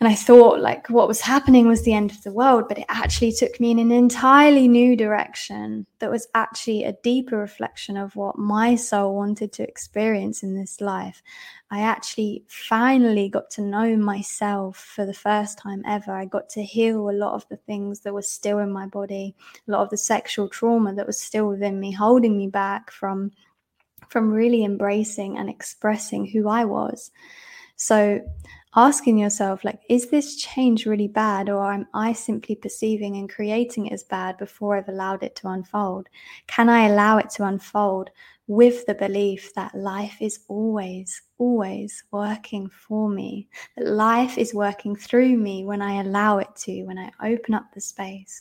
and 0.00 0.08
I 0.08 0.14
thought 0.14 0.60
like 0.60 0.88
what 0.88 1.08
was 1.08 1.20
happening 1.20 1.68
was 1.68 1.82
the 1.82 1.92
end 1.92 2.10
of 2.10 2.22
the 2.22 2.32
world, 2.32 2.68
but 2.68 2.78
it 2.78 2.86
actually 2.88 3.32
took 3.32 3.60
me 3.60 3.70
in 3.70 3.78
an 3.78 3.92
entirely 3.92 4.66
new 4.66 4.96
direction 4.96 5.86
that 5.98 6.10
was 6.10 6.26
actually 6.34 6.84
a 6.84 6.96
deeper 7.02 7.36
reflection 7.36 7.98
of 7.98 8.16
what 8.16 8.38
my 8.38 8.76
soul 8.76 9.14
wanted 9.14 9.52
to 9.52 9.62
experience 9.62 10.42
in 10.42 10.54
this 10.54 10.80
life. 10.80 11.22
I 11.70 11.82
actually 11.82 12.44
finally 12.48 13.28
got 13.28 13.50
to 13.50 13.62
know 13.62 13.94
myself 13.94 14.78
for 14.78 15.04
the 15.04 15.12
first 15.12 15.58
time 15.58 15.82
ever. 15.86 16.12
I 16.12 16.24
got 16.24 16.48
to 16.50 16.62
heal 16.62 17.10
a 17.10 17.12
lot 17.12 17.34
of 17.34 17.46
the 17.50 17.58
things 17.58 18.00
that 18.00 18.14
were 18.14 18.22
still 18.22 18.60
in 18.60 18.72
my 18.72 18.86
body, 18.86 19.34
a 19.68 19.70
lot 19.70 19.82
of 19.82 19.90
the 19.90 19.98
sexual 19.98 20.48
trauma 20.48 20.94
that 20.94 21.06
was 21.06 21.20
still 21.20 21.46
within 21.46 21.78
me, 21.78 21.92
holding 21.92 22.38
me 22.38 22.46
back 22.46 22.90
from 22.90 23.32
from 24.08 24.32
really 24.32 24.64
embracing 24.64 25.36
and 25.36 25.50
expressing 25.50 26.26
who 26.26 26.48
I 26.48 26.64
was. 26.64 27.10
So 27.76 28.20
asking 28.76 29.18
yourself 29.18 29.64
like 29.64 29.80
is 29.88 30.10
this 30.10 30.36
change 30.36 30.86
really 30.86 31.08
bad 31.08 31.48
or 31.48 31.72
am 31.72 31.86
i 31.92 32.12
simply 32.12 32.54
perceiving 32.54 33.16
and 33.16 33.28
creating 33.28 33.86
it 33.86 33.92
as 33.92 34.04
bad 34.04 34.36
before 34.38 34.76
i've 34.76 34.88
allowed 34.88 35.22
it 35.22 35.34
to 35.34 35.48
unfold? 35.48 36.08
Can 36.46 36.68
i 36.68 36.86
allow 36.86 37.18
it 37.18 37.30
to 37.30 37.44
unfold 37.44 38.10
with 38.46 38.86
the 38.86 38.94
belief 38.94 39.52
that 39.54 39.74
life 39.74 40.16
is 40.20 40.40
always 40.48 41.22
always 41.38 42.04
working 42.12 42.68
for 42.68 43.08
me 43.08 43.48
that 43.76 43.86
life 43.86 44.38
is 44.38 44.54
working 44.54 44.94
through 44.94 45.36
me 45.36 45.64
when 45.64 45.82
i 45.82 46.00
allow 46.00 46.38
it 46.38 46.54
to 46.54 46.84
when 46.84 46.98
i 46.98 47.10
open 47.24 47.54
up 47.54 47.64
the 47.74 47.80
space? 47.80 48.40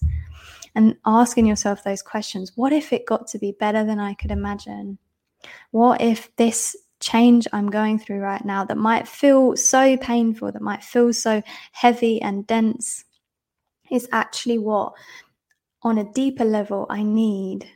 And 0.76 0.96
asking 1.06 1.48
yourself 1.48 1.84
those 1.84 2.04
questions 2.04 2.52
what 2.56 2.72
if 2.72 2.94
it 2.94 3.08
got 3.08 3.28
to 3.30 3.40
be 3.40 3.54
better 3.60 3.84
than 3.84 4.00
i 4.00 4.14
could 4.14 4.32
imagine? 4.32 5.00
What 5.72 6.02
if 6.02 6.36
this 6.36 6.76
change 7.00 7.48
I'm 7.54 7.70
going 7.70 8.00
through 8.00 8.20
right 8.20 8.44
now 8.44 8.64
that 8.66 8.78
might 8.78 9.08
feel 9.08 9.56
so 9.56 9.98
painful, 9.98 10.52
that 10.52 10.62
might 10.62 10.84
feel 10.84 11.14
so 11.14 11.42
heavy 11.72 12.22
and 12.22 12.46
dense, 12.46 13.06
is 13.92 14.08
actually 14.12 14.58
what, 14.58 14.94
on 15.82 15.98
a 15.98 16.12
deeper 16.14 16.46
level, 16.46 16.86
I 16.90 17.04
need. 17.04 17.68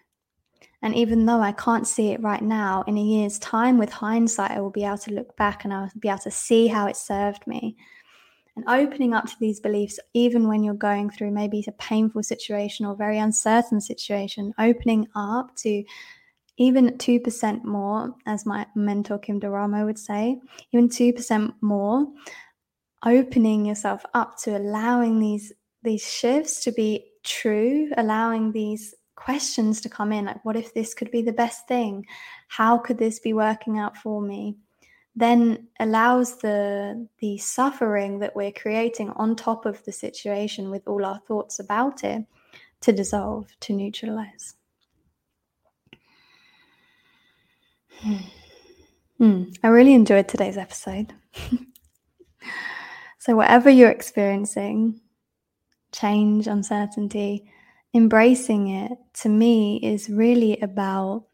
And 0.82 0.94
even 0.96 1.26
though 1.26 1.40
I 1.40 1.54
can't 1.54 1.88
see 1.88 2.10
it 2.10 2.22
right 2.22 2.42
now, 2.42 2.84
in 2.88 2.98
a 2.98 3.02
year's 3.02 3.40
time, 3.40 3.78
with 3.78 3.90
hindsight, 3.90 4.52
I 4.52 4.60
will 4.60 4.70
be 4.70 4.84
able 4.84 4.98
to 5.00 5.14
look 5.14 5.36
back 5.38 5.64
and 5.64 5.74
I'll 5.74 5.90
be 5.98 6.10
able 6.10 6.20
to 6.20 6.32
see 6.32 6.68
how 6.68 6.88
it 6.88 6.98
served 6.98 7.48
me. 7.48 7.78
And 8.56 8.66
opening 8.68 9.14
up 9.14 9.26
to 9.26 9.40
these 9.40 9.60
beliefs, 9.60 9.98
even 10.14 10.48
when 10.48 10.64
you're 10.64 10.76
going 10.76 11.10
through 11.10 11.32
maybe 11.32 11.64
a 11.68 11.72
painful 11.72 12.22
situation 12.22 12.86
or 12.86 12.96
very 12.96 13.18
uncertain 13.18 13.80
situation, 13.82 14.54
opening 14.60 15.08
up 15.16 15.56
to 15.58 15.84
even 16.58 16.98
2% 16.98 17.64
more, 17.64 18.16
as 18.26 18.46
my 18.46 18.66
mentor 18.76 19.18
Kim 19.18 19.40
Doramo 19.40 19.86
would 19.86 19.98
say, 19.98 20.40
even 20.72 20.88
2% 20.88 21.54
more, 21.62 22.06
opening 23.06 23.66
yourself 23.66 24.06
up 24.14 24.38
to 24.40 24.58
allowing 24.58 25.20
these 25.20 25.52
these 25.84 26.10
shifts 26.10 26.64
to 26.64 26.72
be 26.72 27.06
true, 27.24 27.90
allowing 27.98 28.54
these 28.54 28.96
questions 29.16 29.82
to 29.82 29.90
come 29.90 30.12
in 30.12 30.26
like 30.26 30.44
what 30.44 30.56
if 30.56 30.74
this 30.74 30.94
could 30.94 31.12
be 31.12 31.22
the 31.22 31.34
best 31.34 31.68
thing? 31.68 32.06
How 32.48 32.78
could 32.78 32.98
this 32.98 33.20
be 33.20 33.34
working 33.34 33.80
out 33.80 33.98
for 33.98 34.22
me? 34.22 34.58
Then 35.16 35.68
allows 35.80 36.38
the 36.38 37.08
the 37.20 37.38
suffering 37.38 38.20
that 38.20 38.36
we're 38.36 38.52
creating 38.52 39.10
on 39.12 39.36
top 39.36 39.66
of 39.66 39.84
the 39.84 39.92
situation 39.92 40.72
with 40.72 40.88
all 40.88 41.06
our 41.06 41.20
thoughts 41.28 41.60
about 41.60 42.04
it 42.04 42.26
to 42.82 42.92
dissolve, 42.92 43.48
to 43.62 43.74
neutralize. 43.74 44.56
Hmm. 49.18 49.44
I 49.64 49.68
really 49.68 49.94
enjoyed 49.94 50.28
today's 50.28 50.58
episode. 50.58 51.14
so, 53.20 53.36
whatever 53.36 53.70
you're 53.70 53.90
experiencing, 53.90 55.00
change, 55.92 56.48
uncertainty, 56.48 57.50
embracing 57.94 58.68
it 58.68 58.92
to 59.22 59.30
me 59.30 59.80
is 59.84 60.10
really 60.10 60.60
about 60.60 61.26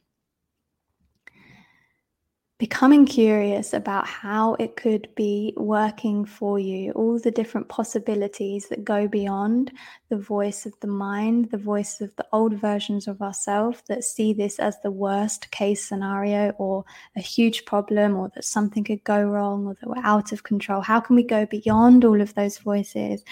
becoming 2.59 3.05
curious 3.05 3.71
about 3.71 4.05
how 4.05 4.53
it 4.55 4.75
could 4.75 5.07
be 5.15 5.53
working 5.55 6.25
for 6.25 6.59
you, 6.59 6.91
all 6.91 7.17
the 7.17 7.31
different 7.31 7.69
possibilities 7.69 8.67
that 8.67 8.83
go 8.83 9.07
beyond 9.07 9.71
the 10.09 10.17
voice 10.17 10.65
of 10.65 10.73
the 10.81 10.87
mind, 10.87 11.49
the 11.51 11.57
voice 11.57 12.01
of 12.01 12.13
the 12.17 12.27
old 12.33 12.53
versions 12.53 13.07
of 13.07 13.21
ourselves 13.21 13.81
that 13.87 14.03
see 14.03 14.33
this 14.33 14.59
as 14.59 14.75
the 14.81 14.91
worst 14.91 15.49
case 15.51 15.81
scenario 15.87 16.49
or 16.57 16.83
a 17.15 17.21
huge 17.21 17.63
problem 17.63 18.17
or 18.17 18.29
that 18.35 18.43
something 18.43 18.83
could 18.83 19.03
go 19.05 19.23
wrong 19.23 19.65
or 19.65 19.73
that 19.75 19.87
we're 19.87 20.03
out 20.03 20.33
of 20.33 20.43
control. 20.43 20.81
How 20.81 20.99
can 20.99 21.15
we 21.15 21.23
go 21.23 21.45
beyond 21.45 22.03
all 22.03 22.19
of 22.19 22.35
those 22.35 22.57
voices 22.57 23.23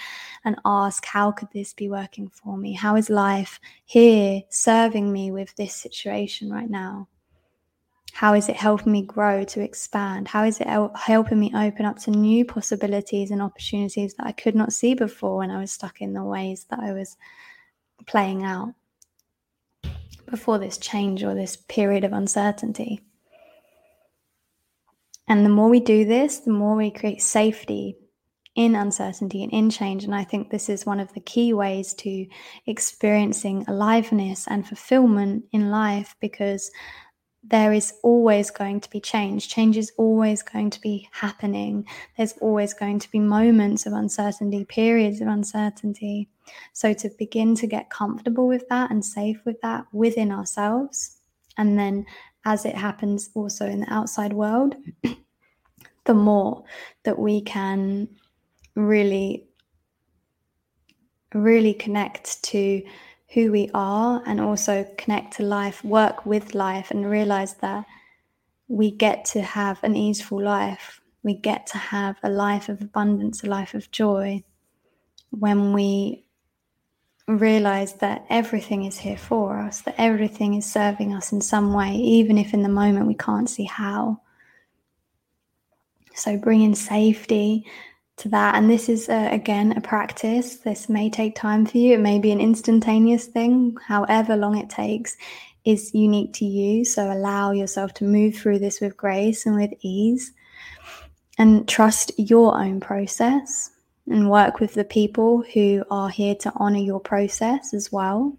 and 0.46 0.56
ask, 0.64 1.04
how 1.04 1.32
could 1.32 1.48
this 1.52 1.74
be 1.74 1.90
working 1.90 2.30
for 2.30 2.56
me? 2.56 2.72
How 2.72 2.96
is 2.96 3.10
life 3.10 3.60
here 3.84 4.40
serving 4.48 5.12
me 5.12 5.30
with 5.32 5.54
this 5.56 5.74
situation 5.74 6.50
right 6.50 6.70
now? 6.70 7.08
How 8.18 8.34
is 8.34 8.48
it 8.48 8.56
helping 8.56 8.90
me 8.90 9.02
grow 9.02 9.44
to 9.44 9.60
expand? 9.60 10.26
How 10.26 10.42
is 10.42 10.60
it 10.60 10.66
helping 10.96 11.38
me 11.38 11.52
open 11.54 11.84
up 11.84 12.00
to 12.00 12.10
new 12.10 12.44
possibilities 12.44 13.30
and 13.30 13.40
opportunities 13.40 14.14
that 14.14 14.26
I 14.26 14.32
could 14.32 14.56
not 14.56 14.72
see 14.72 14.94
before 14.94 15.36
when 15.36 15.52
I 15.52 15.60
was 15.60 15.70
stuck 15.70 16.00
in 16.00 16.14
the 16.14 16.24
ways 16.24 16.66
that 16.68 16.80
I 16.80 16.92
was 16.92 17.16
playing 18.06 18.42
out 18.42 18.74
before 20.28 20.58
this 20.58 20.78
change 20.78 21.22
or 21.22 21.36
this 21.36 21.54
period 21.54 22.02
of 22.02 22.12
uncertainty? 22.12 23.02
And 25.28 25.46
the 25.46 25.50
more 25.50 25.68
we 25.68 25.78
do 25.78 26.04
this, 26.04 26.40
the 26.40 26.50
more 26.50 26.74
we 26.74 26.90
create 26.90 27.22
safety 27.22 27.94
in 28.56 28.74
uncertainty 28.74 29.44
and 29.44 29.52
in 29.52 29.70
change. 29.70 30.02
And 30.02 30.12
I 30.12 30.24
think 30.24 30.50
this 30.50 30.68
is 30.68 30.84
one 30.84 30.98
of 30.98 31.12
the 31.14 31.20
key 31.20 31.52
ways 31.52 31.94
to 31.94 32.26
experiencing 32.66 33.64
aliveness 33.68 34.48
and 34.48 34.66
fulfillment 34.66 35.44
in 35.52 35.70
life 35.70 36.16
because 36.18 36.68
there 37.44 37.72
is 37.72 37.94
always 38.02 38.50
going 38.50 38.80
to 38.80 38.90
be 38.90 39.00
change. 39.00 39.48
Change 39.48 39.76
is 39.76 39.92
always 39.96 40.42
going 40.42 40.70
to 40.70 40.80
be 40.80 41.08
happening. 41.12 41.86
There's 42.16 42.32
always 42.40 42.74
going 42.74 42.98
to 42.98 43.10
be 43.10 43.20
moments 43.20 43.86
of 43.86 43.92
uncertainty, 43.92 44.64
periods 44.64 45.20
of 45.20 45.28
uncertainty. 45.28 46.28
So, 46.72 46.92
to 46.94 47.10
begin 47.18 47.54
to 47.56 47.66
get 47.66 47.90
comfortable 47.90 48.48
with 48.48 48.68
that 48.68 48.90
and 48.90 49.04
safe 49.04 49.40
with 49.44 49.60
that 49.60 49.86
within 49.92 50.32
ourselves, 50.32 51.18
and 51.56 51.78
then 51.78 52.06
as 52.44 52.64
it 52.64 52.74
happens 52.74 53.30
also 53.34 53.66
in 53.66 53.80
the 53.80 53.92
outside 53.92 54.32
world, 54.32 54.74
the 56.04 56.14
more 56.14 56.64
that 57.04 57.18
we 57.18 57.42
can 57.42 58.08
really, 58.74 59.46
really 61.34 61.74
connect 61.74 62.42
to 62.44 62.82
who 63.34 63.52
we 63.52 63.70
are 63.74 64.22
and 64.26 64.40
also 64.40 64.86
connect 64.96 65.36
to 65.36 65.42
life, 65.42 65.84
work 65.84 66.24
with 66.24 66.54
life, 66.54 66.90
and 66.90 67.08
realize 67.08 67.54
that 67.54 67.84
we 68.68 68.90
get 68.90 69.24
to 69.26 69.42
have 69.42 69.82
an 69.84 69.96
easeful 69.96 70.42
life. 70.42 71.00
We 71.22 71.34
get 71.34 71.66
to 71.68 71.78
have 71.78 72.16
a 72.22 72.30
life 72.30 72.68
of 72.68 72.80
abundance, 72.80 73.42
a 73.42 73.46
life 73.48 73.74
of 73.74 73.90
joy 73.90 74.44
when 75.30 75.72
we 75.72 76.24
realize 77.26 77.94
that 77.94 78.24
everything 78.30 78.84
is 78.84 78.98
here 78.98 79.18
for 79.18 79.60
us, 79.60 79.82
that 79.82 79.94
everything 79.98 80.54
is 80.54 80.70
serving 80.70 81.14
us 81.14 81.32
in 81.32 81.42
some 81.42 81.74
way, 81.74 81.94
even 81.94 82.38
if 82.38 82.54
in 82.54 82.62
the 82.62 82.68
moment 82.68 83.06
we 83.06 83.14
can't 83.14 83.50
see 83.50 83.64
how. 83.64 84.22
So, 86.14 86.38
bringing 86.38 86.74
safety 86.74 87.66
to 88.18 88.28
that. 88.30 88.54
And 88.54 88.68
this 88.68 88.88
is, 88.88 89.08
uh, 89.08 89.28
again, 89.30 89.72
a 89.76 89.80
practice. 89.80 90.56
This 90.56 90.88
may 90.88 91.10
take 91.10 91.34
time 91.34 91.66
for 91.66 91.78
you. 91.78 91.94
It 91.94 92.00
may 92.00 92.18
be 92.18 92.32
an 92.32 92.40
instantaneous 92.40 93.26
thing, 93.26 93.76
however 93.86 94.36
long 94.36 94.56
it 94.56 94.70
takes 94.70 95.16
is 95.64 95.94
unique 95.94 96.32
to 96.34 96.44
you. 96.44 96.84
So 96.84 97.12
allow 97.12 97.52
yourself 97.52 97.94
to 97.94 98.04
move 98.04 98.36
through 98.36 98.58
this 98.58 98.80
with 98.80 98.96
grace 98.96 99.46
and 99.46 99.56
with 99.56 99.72
ease 99.82 100.32
and 101.38 101.68
trust 101.68 102.12
your 102.18 102.58
own 102.58 102.80
process 102.80 103.70
and 104.08 104.30
work 104.30 104.60
with 104.60 104.74
the 104.74 104.84
people 104.84 105.44
who 105.54 105.84
are 105.90 106.08
here 106.08 106.34
to 106.36 106.52
honor 106.56 106.78
your 106.78 107.00
process 107.00 107.74
as 107.74 107.92
well. 107.92 108.36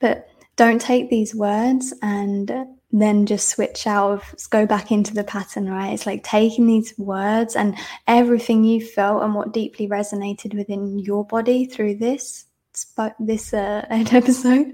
But 0.00 0.28
don't 0.56 0.80
take 0.80 1.10
these 1.10 1.34
words 1.34 1.94
and 2.02 2.50
then 2.92 3.24
just 3.26 3.48
switch 3.48 3.86
out 3.86 4.12
of 4.12 4.50
go 4.50 4.66
back 4.66 4.92
into 4.92 5.14
the 5.14 5.24
pattern 5.24 5.68
right? 5.68 5.92
It's 5.92 6.06
like 6.06 6.22
taking 6.22 6.66
these 6.66 6.94
words 6.98 7.56
and 7.56 7.76
everything 8.06 8.64
you 8.64 8.84
felt 8.84 9.22
and 9.22 9.34
what 9.34 9.52
deeply 9.52 9.88
resonated 9.88 10.54
within 10.54 10.98
your 10.98 11.24
body 11.26 11.64
through 11.64 11.96
this 11.96 12.46
this 13.18 13.52
uh, 13.52 13.86
episode 13.90 14.72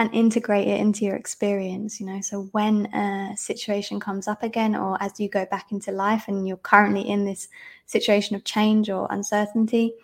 and 0.00 0.14
integrate 0.14 0.68
it 0.68 0.80
into 0.80 1.04
your 1.04 1.16
experience 1.16 1.98
you 1.98 2.06
know? 2.06 2.20
So 2.20 2.48
when 2.52 2.86
a 2.94 3.34
situation 3.36 3.98
comes 3.98 4.28
up 4.28 4.42
again 4.42 4.76
or 4.76 5.02
as 5.02 5.18
you 5.18 5.28
go 5.28 5.46
back 5.46 5.72
into 5.72 5.90
life 5.92 6.24
and 6.28 6.46
you're 6.46 6.58
currently 6.58 7.08
in 7.08 7.24
this 7.24 7.48
situation 7.86 8.36
of 8.36 8.44
change 8.44 8.90
or 8.90 9.06
uncertainty 9.10 9.94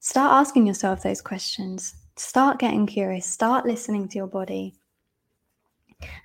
start 0.00 0.32
asking 0.32 0.66
yourself 0.66 1.02
those 1.02 1.20
questions. 1.20 1.94
Start 2.16 2.58
getting 2.58 2.86
curious. 2.86 3.26
Start 3.26 3.66
listening 3.66 4.08
to 4.08 4.16
your 4.16 4.26
body 4.26 4.74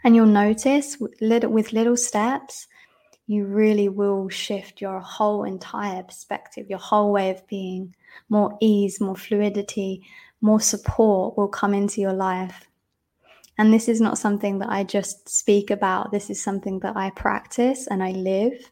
and 0.03 0.15
you'll 0.15 0.25
notice 0.25 0.97
with 0.99 1.19
little, 1.21 1.97
steps, 1.97 2.67
you 3.27 3.45
really 3.45 3.89
will 3.89 4.29
shift 4.29 4.81
your 4.81 4.99
whole 4.99 5.43
entire 5.45 6.03
perspective, 6.03 6.69
your 6.69 6.79
whole 6.79 7.11
way 7.11 7.29
of 7.29 7.45
being. 7.47 7.95
More 8.29 8.57
ease, 8.61 8.99
more 8.99 9.15
fluidity, 9.15 10.03
more 10.41 10.59
support 10.59 11.37
will 11.37 11.47
come 11.47 11.73
into 11.73 12.01
your 12.01 12.13
life. 12.13 12.67
And 13.57 13.73
this 13.73 13.87
is 13.87 14.01
not 14.01 14.17
something 14.17 14.59
that 14.59 14.69
I 14.69 14.83
just 14.83 15.29
speak 15.29 15.71
about. 15.71 16.11
This 16.11 16.29
is 16.29 16.41
something 16.41 16.79
that 16.79 16.97
I 16.97 17.11
practice 17.11 17.87
and 17.87 18.03
I 18.03 18.11
live. 18.11 18.71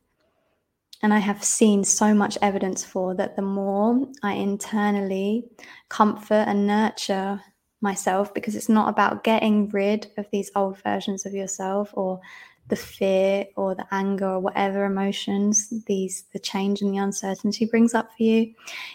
And 1.03 1.13
I 1.13 1.19
have 1.19 1.43
seen 1.43 1.83
so 1.83 2.13
much 2.13 2.37
evidence 2.41 2.83
for 2.83 3.15
that 3.15 3.35
the 3.35 3.41
more 3.41 4.07
I 4.21 4.33
internally 4.33 5.45
comfort 5.89 6.45
and 6.47 6.67
nurture 6.67 7.41
myself 7.81 8.33
because 8.33 8.55
it's 8.55 8.69
not 8.69 8.89
about 8.89 9.23
getting 9.23 9.67
rid 9.69 10.11
of 10.17 10.27
these 10.31 10.51
old 10.55 10.81
versions 10.81 11.25
of 11.25 11.33
yourself 11.33 11.89
or 11.93 12.19
the 12.67 12.75
fear 12.75 13.45
or 13.55 13.75
the 13.75 13.85
anger 13.91 14.29
or 14.29 14.39
whatever 14.39 14.85
emotions 14.85 15.73
these 15.87 16.23
the 16.31 16.39
change 16.39 16.81
and 16.81 16.93
the 16.93 16.97
uncertainty 16.97 17.65
brings 17.65 17.93
up 17.93 18.09
for 18.15 18.23
you. 18.23 18.53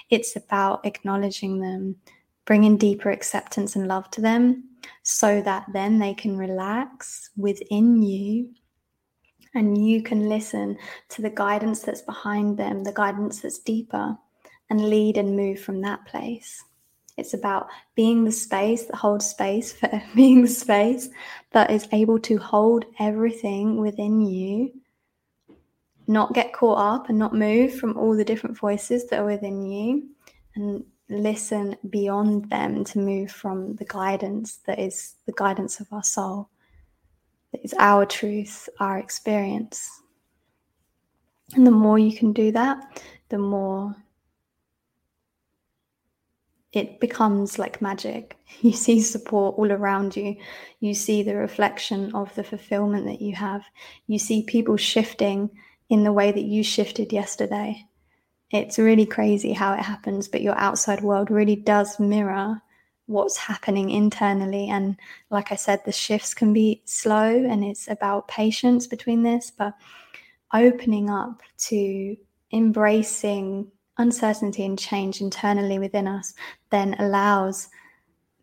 It's 0.08 0.36
about 0.36 0.86
acknowledging 0.86 1.60
them 1.60 1.96
bringing 2.46 2.76
deeper 2.76 3.10
acceptance 3.10 3.76
and 3.76 3.88
love 3.88 4.10
to 4.12 4.20
them 4.20 4.64
so 5.02 5.42
that 5.42 5.66
then 5.72 5.98
they 5.98 6.14
can 6.14 6.38
relax 6.38 7.30
within 7.36 8.02
you 8.02 8.48
and 9.54 9.86
you 9.86 10.02
can 10.02 10.28
listen 10.28 10.78
to 11.08 11.22
the 11.22 11.30
guidance 11.30 11.80
that's 11.80 12.02
behind 12.02 12.56
them 12.56 12.84
the 12.84 12.92
guidance 12.92 13.40
that's 13.40 13.58
deeper 13.58 14.16
and 14.70 14.88
lead 14.88 15.16
and 15.16 15.36
move 15.36 15.58
from 15.58 15.80
that 15.80 16.04
place 16.06 16.64
it's 17.16 17.32
about 17.32 17.68
being 17.94 18.24
the 18.24 18.32
space 18.32 18.84
that 18.84 18.96
holds 18.96 19.26
space 19.26 19.72
for 19.72 20.02
being 20.14 20.42
the 20.42 20.48
space 20.48 21.08
that 21.52 21.70
is 21.70 21.88
able 21.92 22.18
to 22.20 22.36
hold 22.36 22.84
everything 22.98 23.78
within 23.78 24.20
you, 24.20 24.72
not 26.06 26.34
get 26.34 26.52
caught 26.52 26.78
up 26.78 27.08
and 27.08 27.18
not 27.18 27.34
move 27.34 27.74
from 27.74 27.96
all 27.96 28.14
the 28.14 28.24
different 28.24 28.56
voices 28.56 29.08
that 29.08 29.20
are 29.20 29.26
within 29.26 29.64
you, 29.64 30.08
and 30.54 30.84
listen 31.08 31.76
beyond 31.88 32.50
them 32.50 32.84
to 32.84 32.98
move 32.98 33.30
from 33.30 33.74
the 33.76 33.84
guidance 33.84 34.58
that 34.66 34.78
is 34.78 35.14
the 35.26 35.32
guidance 35.32 35.80
of 35.80 35.90
our 35.92 36.02
soul, 36.02 36.48
that 37.52 37.64
is 37.64 37.74
our 37.78 38.04
truth, 38.04 38.68
our 38.78 38.98
experience. 38.98 40.02
And 41.54 41.66
the 41.66 41.70
more 41.70 41.98
you 41.98 42.16
can 42.16 42.32
do 42.32 42.52
that, 42.52 43.02
the 43.28 43.38
more 43.38 43.94
it 46.76 47.00
becomes 47.00 47.58
like 47.58 47.82
magic. 47.82 48.36
You 48.62 48.72
see 48.72 49.00
support 49.00 49.58
all 49.58 49.70
around 49.70 50.16
you. 50.16 50.36
You 50.80 50.94
see 50.94 51.22
the 51.22 51.36
reflection 51.36 52.14
of 52.14 52.34
the 52.34 52.44
fulfillment 52.44 53.04
that 53.06 53.20
you 53.20 53.34
have. 53.34 53.62
You 54.06 54.18
see 54.18 54.44
people 54.44 54.76
shifting 54.76 55.50
in 55.90 56.04
the 56.04 56.12
way 56.12 56.32
that 56.32 56.44
you 56.44 56.62
shifted 56.62 57.12
yesterday. 57.12 57.84
It's 58.50 58.78
really 58.78 59.04
crazy 59.04 59.52
how 59.52 59.74
it 59.74 59.80
happens, 59.80 60.28
but 60.28 60.42
your 60.42 60.56
outside 60.56 61.02
world 61.02 61.30
really 61.30 61.56
does 61.56 62.00
mirror 62.00 62.62
what's 63.06 63.36
happening 63.36 63.90
internally. 63.90 64.68
And 64.68 64.96
like 65.30 65.52
I 65.52 65.56
said, 65.56 65.84
the 65.84 65.92
shifts 65.92 66.32
can 66.34 66.52
be 66.52 66.82
slow 66.84 67.28
and 67.28 67.64
it's 67.64 67.88
about 67.88 68.28
patience 68.28 68.86
between 68.86 69.22
this, 69.22 69.50
but 69.50 69.74
opening 70.54 71.10
up 71.10 71.42
to 71.68 72.16
embracing 72.52 73.70
uncertainty 73.98 74.64
and 74.64 74.78
change 74.78 75.20
internally 75.20 75.78
within 75.78 76.06
us 76.06 76.34
then 76.70 76.94
allows 76.98 77.68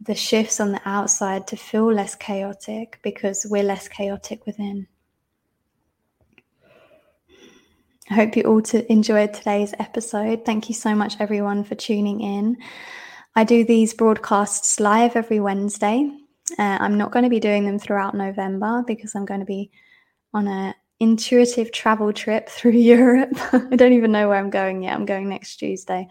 the 0.01 0.15
shifts 0.15 0.59
on 0.59 0.71
the 0.71 0.81
outside 0.85 1.47
to 1.47 1.55
feel 1.55 1.91
less 1.91 2.15
chaotic 2.15 2.99
because 3.03 3.45
we're 3.49 3.63
less 3.63 3.87
chaotic 3.87 4.45
within. 4.45 4.87
I 8.09 8.15
hope 8.15 8.35
you 8.35 8.43
all 8.43 8.61
to 8.63 8.91
enjoyed 8.91 9.33
today's 9.33 9.73
episode. 9.79 10.45
Thank 10.45 10.67
you 10.67 10.75
so 10.75 10.93
much, 10.93 11.15
everyone, 11.19 11.63
for 11.63 11.75
tuning 11.75 12.19
in. 12.19 12.57
I 13.35 13.45
do 13.45 13.63
these 13.63 13.93
broadcasts 13.93 14.79
live 14.79 15.15
every 15.15 15.39
Wednesday. 15.39 16.11
Uh, 16.59 16.77
I'm 16.81 16.97
not 16.97 17.11
going 17.11 17.23
to 17.23 17.29
be 17.29 17.39
doing 17.39 17.65
them 17.65 17.79
throughout 17.79 18.13
November 18.13 18.83
because 18.85 19.15
I'm 19.15 19.25
going 19.25 19.39
to 19.39 19.45
be 19.45 19.71
on 20.33 20.47
a 20.47 20.75
intuitive 20.99 21.71
travel 21.71 22.13
trip 22.13 22.49
through 22.49 22.71
Europe. 22.71 23.33
I 23.53 23.75
don't 23.75 23.93
even 23.93 24.11
know 24.11 24.29
where 24.29 24.37
I'm 24.37 24.49
going 24.49 24.83
yet. 24.83 24.93
I'm 24.93 25.05
going 25.05 25.29
next 25.29 25.57
Tuesday. 25.57 26.07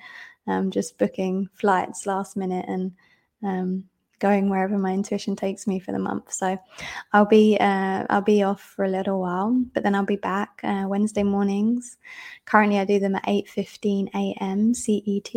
I'm 0.47 0.71
just 0.71 0.99
booking 0.99 1.49
flights 1.55 2.07
last 2.07 2.37
minute 2.37 2.65
and 2.69 2.93
um, 3.45 3.85
going 4.23 4.49
wherever 4.49 4.79
my 4.79 4.93
intuition 4.93 5.35
takes 5.35 5.67
me 5.67 5.79
for 5.81 5.93
the 5.93 5.99
month. 5.99 6.33
So 6.33 6.57
I'll 7.13 7.27
be 7.27 7.59
uh, 7.61 8.07
I'll 8.09 8.23
be 8.23 8.43
off 8.43 8.61
for 8.61 8.85
a 8.85 8.91
little 8.91 9.21
while, 9.21 9.63
but 9.75 9.83
then 9.83 9.95
I'll 9.95 10.05
be 10.05 10.17
back 10.17 10.61
uh, 10.63 10.85
Wednesday 10.87 11.25
mornings. 11.25 11.99
Currently, 12.47 12.79
I 12.79 12.85
do 12.85 12.99
them 12.99 13.17
at 13.17 13.25
8:15 13.25 14.09
a.m. 14.15 14.75
CET, 14.75 15.33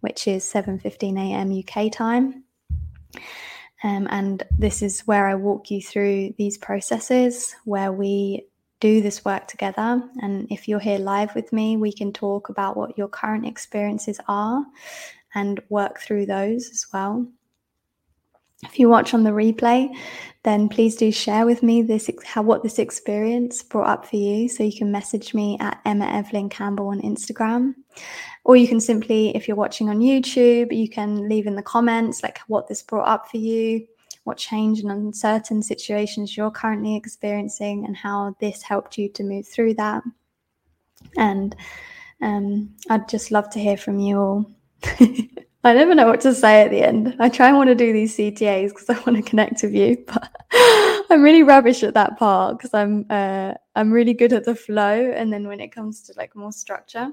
which 0.00 0.28
is 0.28 0.44
7:15 0.44 1.18
a.m. 1.18 1.58
UK 1.58 1.90
time. 1.90 2.44
Um, 3.82 4.06
and 4.10 4.42
this 4.58 4.82
is 4.82 5.00
where 5.06 5.26
I 5.26 5.34
walk 5.34 5.70
you 5.70 5.80
through 5.80 6.34
these 6.36 6.58
processes 6.58 7.54
where 7.64 7.92
we 7.92 8.46
do 8.80 9.00
this 9.00 9.24
work 9.24 9.46
together. 9.46 10.02
And 10.22 10.46
if 10.50 10.66
you're 10.66 10.80
here 10.80 10.98
live 10.98 11.34
with 11.34 11.52
me, 11.52 11.76
we 11.76 11.92
can 11.92 12.12
talk 12.12 12.48
about 12.48 12.76
what 12.76 12.96
your 12.98 13.08
current 13.08 13.46
experiences 13.46 14.18
are 14.26 14.64
and 15.34 15.60
work 15.68 16.00
through 16.00 16.26
those 16.26 16.70
as 16.70 16.86
well. 16.92 17.26
If 18.64 18.78
you 18.78 18.90
watch 18.90 19.14
on 19.14 19.24
the 19.24 19.30
replay, 19.30 19.88
then 20.42 20.68
please 20.68 20.96
do 20.96 21.10
share 21.10 21.46
with 21.46 21.62
me 21.62 21.80
this 21.80 22.10
how 22.24 22.42
what 22.42 22.62
this 22.62 22.78
experience 22.78 23.62
brought 23.62 23.88
up 23.88 24.06
for 24.06 24.16
you. 24.16 24.48
So 24.50 24.62
you 24.62 24.76
can 24.76 24.92
message 24.92 25.32
me 25.32 25.56
at 25.60 25.80
Emma 25.86 26.06
Evelyn 26.06 26.50
Campbell 26.50 26.88
on 26.88 27.00
Instagram. 27.00 27.74
Or 28.44 28.56
you 28.56 28.68
can 28.68 28.80
simply, 28.80 29.34
if 29.34 29.48
you're 29.48 29.56
watching 29.56 29.88
on 29.88 30.00
YouTube, 30.00 30.76
you 30.76 30.88
can 30.88 31.28
leave 31.28 31.46
in 31.46 31.56
the 31.56 31.62
comments 31.62 32.22
like 32.22 32.40
what 32.48 32.68
this 32.68 32.82
brought 32.82 33.08
up 33.08 33.30
for 33.30 33.38
you, 33.38 33.86
what 34.24 34.36
change 34.36 34.80
and 34.80 34.90
uncertain 34.90 35.62
situations 35.62 36.36
you're 36.36 36.50
currently 36.50 36.96
experiencing, 36.96 37.84
and 37.86 37.96
how 37.96 38.36
this 38.40 38.62
helped 38.62 38.98
you 38.98 39.08
to 39.10 39.22
move 39.22 39.46
through 39.46 39.74
that. 39.74 40.02
And 41.16 41.56
um, 42.20 42.74
I'd 42.88 43.08
just 43.08 43.30
love 43.30 43.50
to 43.50 43.60
hear 43.60 43.76
from 43.76 43.98
you 43.98 44.18
all. 44.18 44.50
I 45.62 45.74
never 45.74 45.94
know 45.94 46.06
what 46.06 46.22
to 46.22 46.34
say 46.34 46.62
at 46.62 46.70
the 46.70 46.82
end. 46.82 47.16
I 47.18 47.28
try 47.28 47.48
and 47.48 47.56
want 47.56 47.68
to 47.68 47.74
do 47.74 47.92
these 47.92 48.16
CTAs 48.16 48.70
because 48.70 48.88
I 48.88 48.94
want 49.00 49.16
to 49.16 49.22
connect 49.22 49.62
with 49.62 49.74
you, 49.74 50.02
but 50.06 50.30
I'm 51.10 51.22
really 51.22 51.42
rubbish 51.42 51.82
at 51.82 51.94
that 51.94 52.18
part 52.18 52.56
because 52.56 52.72
I'm 52.72 53.04
uh, 53.10 53.54
I'm 53.76 53.92
really 53.92 54.14
good 54.14 54.32
at 54.32 54.44
the 54.44 54.54
flow, 54.54 55.10
and 55.14 55.32
then 55.32 55.46
when 55.46 55.60
it 55.60 55.72
comes 55.72 56.02
to 56.02 56.14
like 56.16 56.34
more 56.34 56.52
structure, 56.52 57.10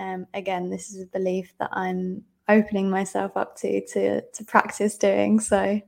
um, 0.00 0.26
again, 0.34 0.68
this 0.68 0.90
is 0.90 1.02
a 1.02 1.06
belief 1.06 1.52
that 1.60 1.70
I'm 1.72 2.24
opening 2.48 2.90
myself 2.90 3.36
up 3.36 3.56
to 3.58 3.86
to 3.86 4.20
to 4.20 4.44
practice 4.44 4.98
doing. 4.98 5.38
So 5.38 5.80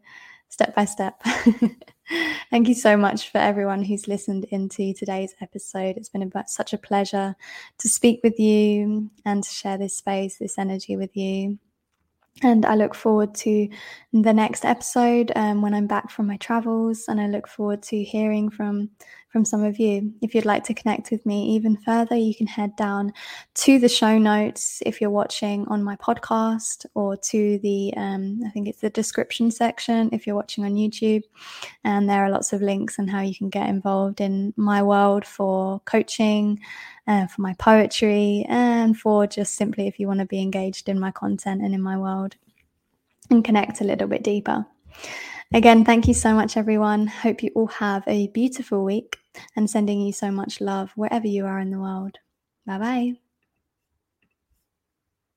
step 0.52 0.74
by 0.74 0.84
step. 0.84 1.20
Thank 2.50 2.68
you 2.68 2.74
so 2.74 2.94
much 2.94 3.30
for 3.30 3.38
everyone 3.38 3.82
who's 3.82 4.06
listened 4.06 4.44
into 4.50 4.92
today's 4.92 5.34
episode. 5.40 5.96
It's 5.96 6.10
been 6.10 6.22
about 6.22 6.50
such 6.50 6.74
a 6.74 6.78
pleasure 6.78 7.34
to 7.78 7.88
speak 7.88 8.20
with 8.22 8.38
you 8.38 9.10
and 9.24 9.42
to 9.42 9.48
share 9.48 9.78
this 9.78 9.96
space, 9.96 10.36
this 10.36 10.58
energy 10.58 10.94
with 10.94 11.16
you. 11.16 11.58
And 12.42 12.66
I 12.66 12.74
look 12.74 12.94
forward 12.94 13.34
to 13.36 13.66
the 14.12 14.32
next 14.34 14.66
episode 14.66 15.32
um, 15.36 15.62
when 15.62 15.72
I'm 15.72 15.86
back 15.86 16.10
from 16.10 16.26
my 16.26 16.36
travels. 16.36 17.06
And 17.08 17.18
I 17.18 17.28
look 17.28 17.48
forward 17.48 17.82
to 17.84 18.02
hearing 18.02 18.50
from 18.50 18.90
from 19.32 19.44
some 19.46 19.64
of 19.64 19.78
you. 19.78 20.12
If 20.20 20.34
you'd 20.34 20.44
like 20.44 20.62
to 20.64 20.74
connect 20.74 21.10
with 21.10 21.24
me 21.24 21.54
even 21.54 21.78
further, 21.78 22.14
you 22.14 22.34
can 22.34 22.46
head 22.46 22.76
down 22.76 23.12
to 23.54 23.78
the 23.78 23.88
show 23.88 24.18
notes 24.18 24.82
if 24.84 25.00
you're 25.00 25.10
watching 25.10 25.66
on 25.68 25.82
my 25.82 25.96
podcast 25.96 26.84
or 26.94 27.16
to 27.16 27.58
the, 27.58 27.94
um, 27.96 28.40
I 28.46 28.50
think 28.50 28.68
it's 28.68 28.82
the 28.82 28.90
description 28.90 29.50
section 29.50 30.10
if 30.12 30.26
you're 30.26 30.36
watching 30.36 30.64
on 30.64 30.74
YouTube. 30.74 31.22
And 31.82 32.08
there 32.08 32.24
are 32.24 32.30
lots 32.30 32.52
of 32.52 32.60
links 32.60 32.98
on 32.98 33.08
how 33.08 33.22
you 33.22 33.34
can 33.34 33.48
get 33.48 33.70
involved 33.70 34.20
in 34.20 34.52
my 34.56 34.82
world 34.82 35.24
for 35.24 35.80
coaching, 35.86 36.60
uh, 37.06 37.26
for 37.26 37.40
my 37.40 37.54
poetry, 37.54 38.44
and 38.50 38.98
for 38.98 39.26
just 39.26 39.54
simply 39.54 39.88
if 39.88 39.98
you 39.98 40.06
want 40.06 40.20
to 40.20 40.26
be 40.26 40.42
engaged 40.42 40.90
in 40.90 41.00
my 41.00 41.10
content 41.10 41.62
and 41.62 41.74
in 41.74 41.80
my 41.80 41.96
world 41.96 42.36
and 43.30 43.44
connect 43.44 43.80
a 43.80 43.84
little 43.84 44.08
bit 44.08 44.22
deeper. 44.22 44.66
Again, 45.54 45.84
thank 45.84 46.06
you 46.06 46.14
so 46.14 46.34
much, 46.34 46.56
everyone. 46.56 47.06
Hope 47.06 47.42
you 47.42 47.50
all 47.54 47.66
have 47.66 48.04
a 48.06 48.28
beautiful 48.28 48.84
week 48.84 49.21
and 49.56 49.70
sending 49.70 50.00
you 50.00 50.12
so 50.12 50.30
much 50.30 50.60
love 50.60 50.92
wherever 50.96 51.26
you 51.26 51.46
are 51.46 51.58
in 51.60 51.70
the 51.70 51.80
world. 51.80 52.18
Bye 52.66 52.78
bye. 52.78 53.21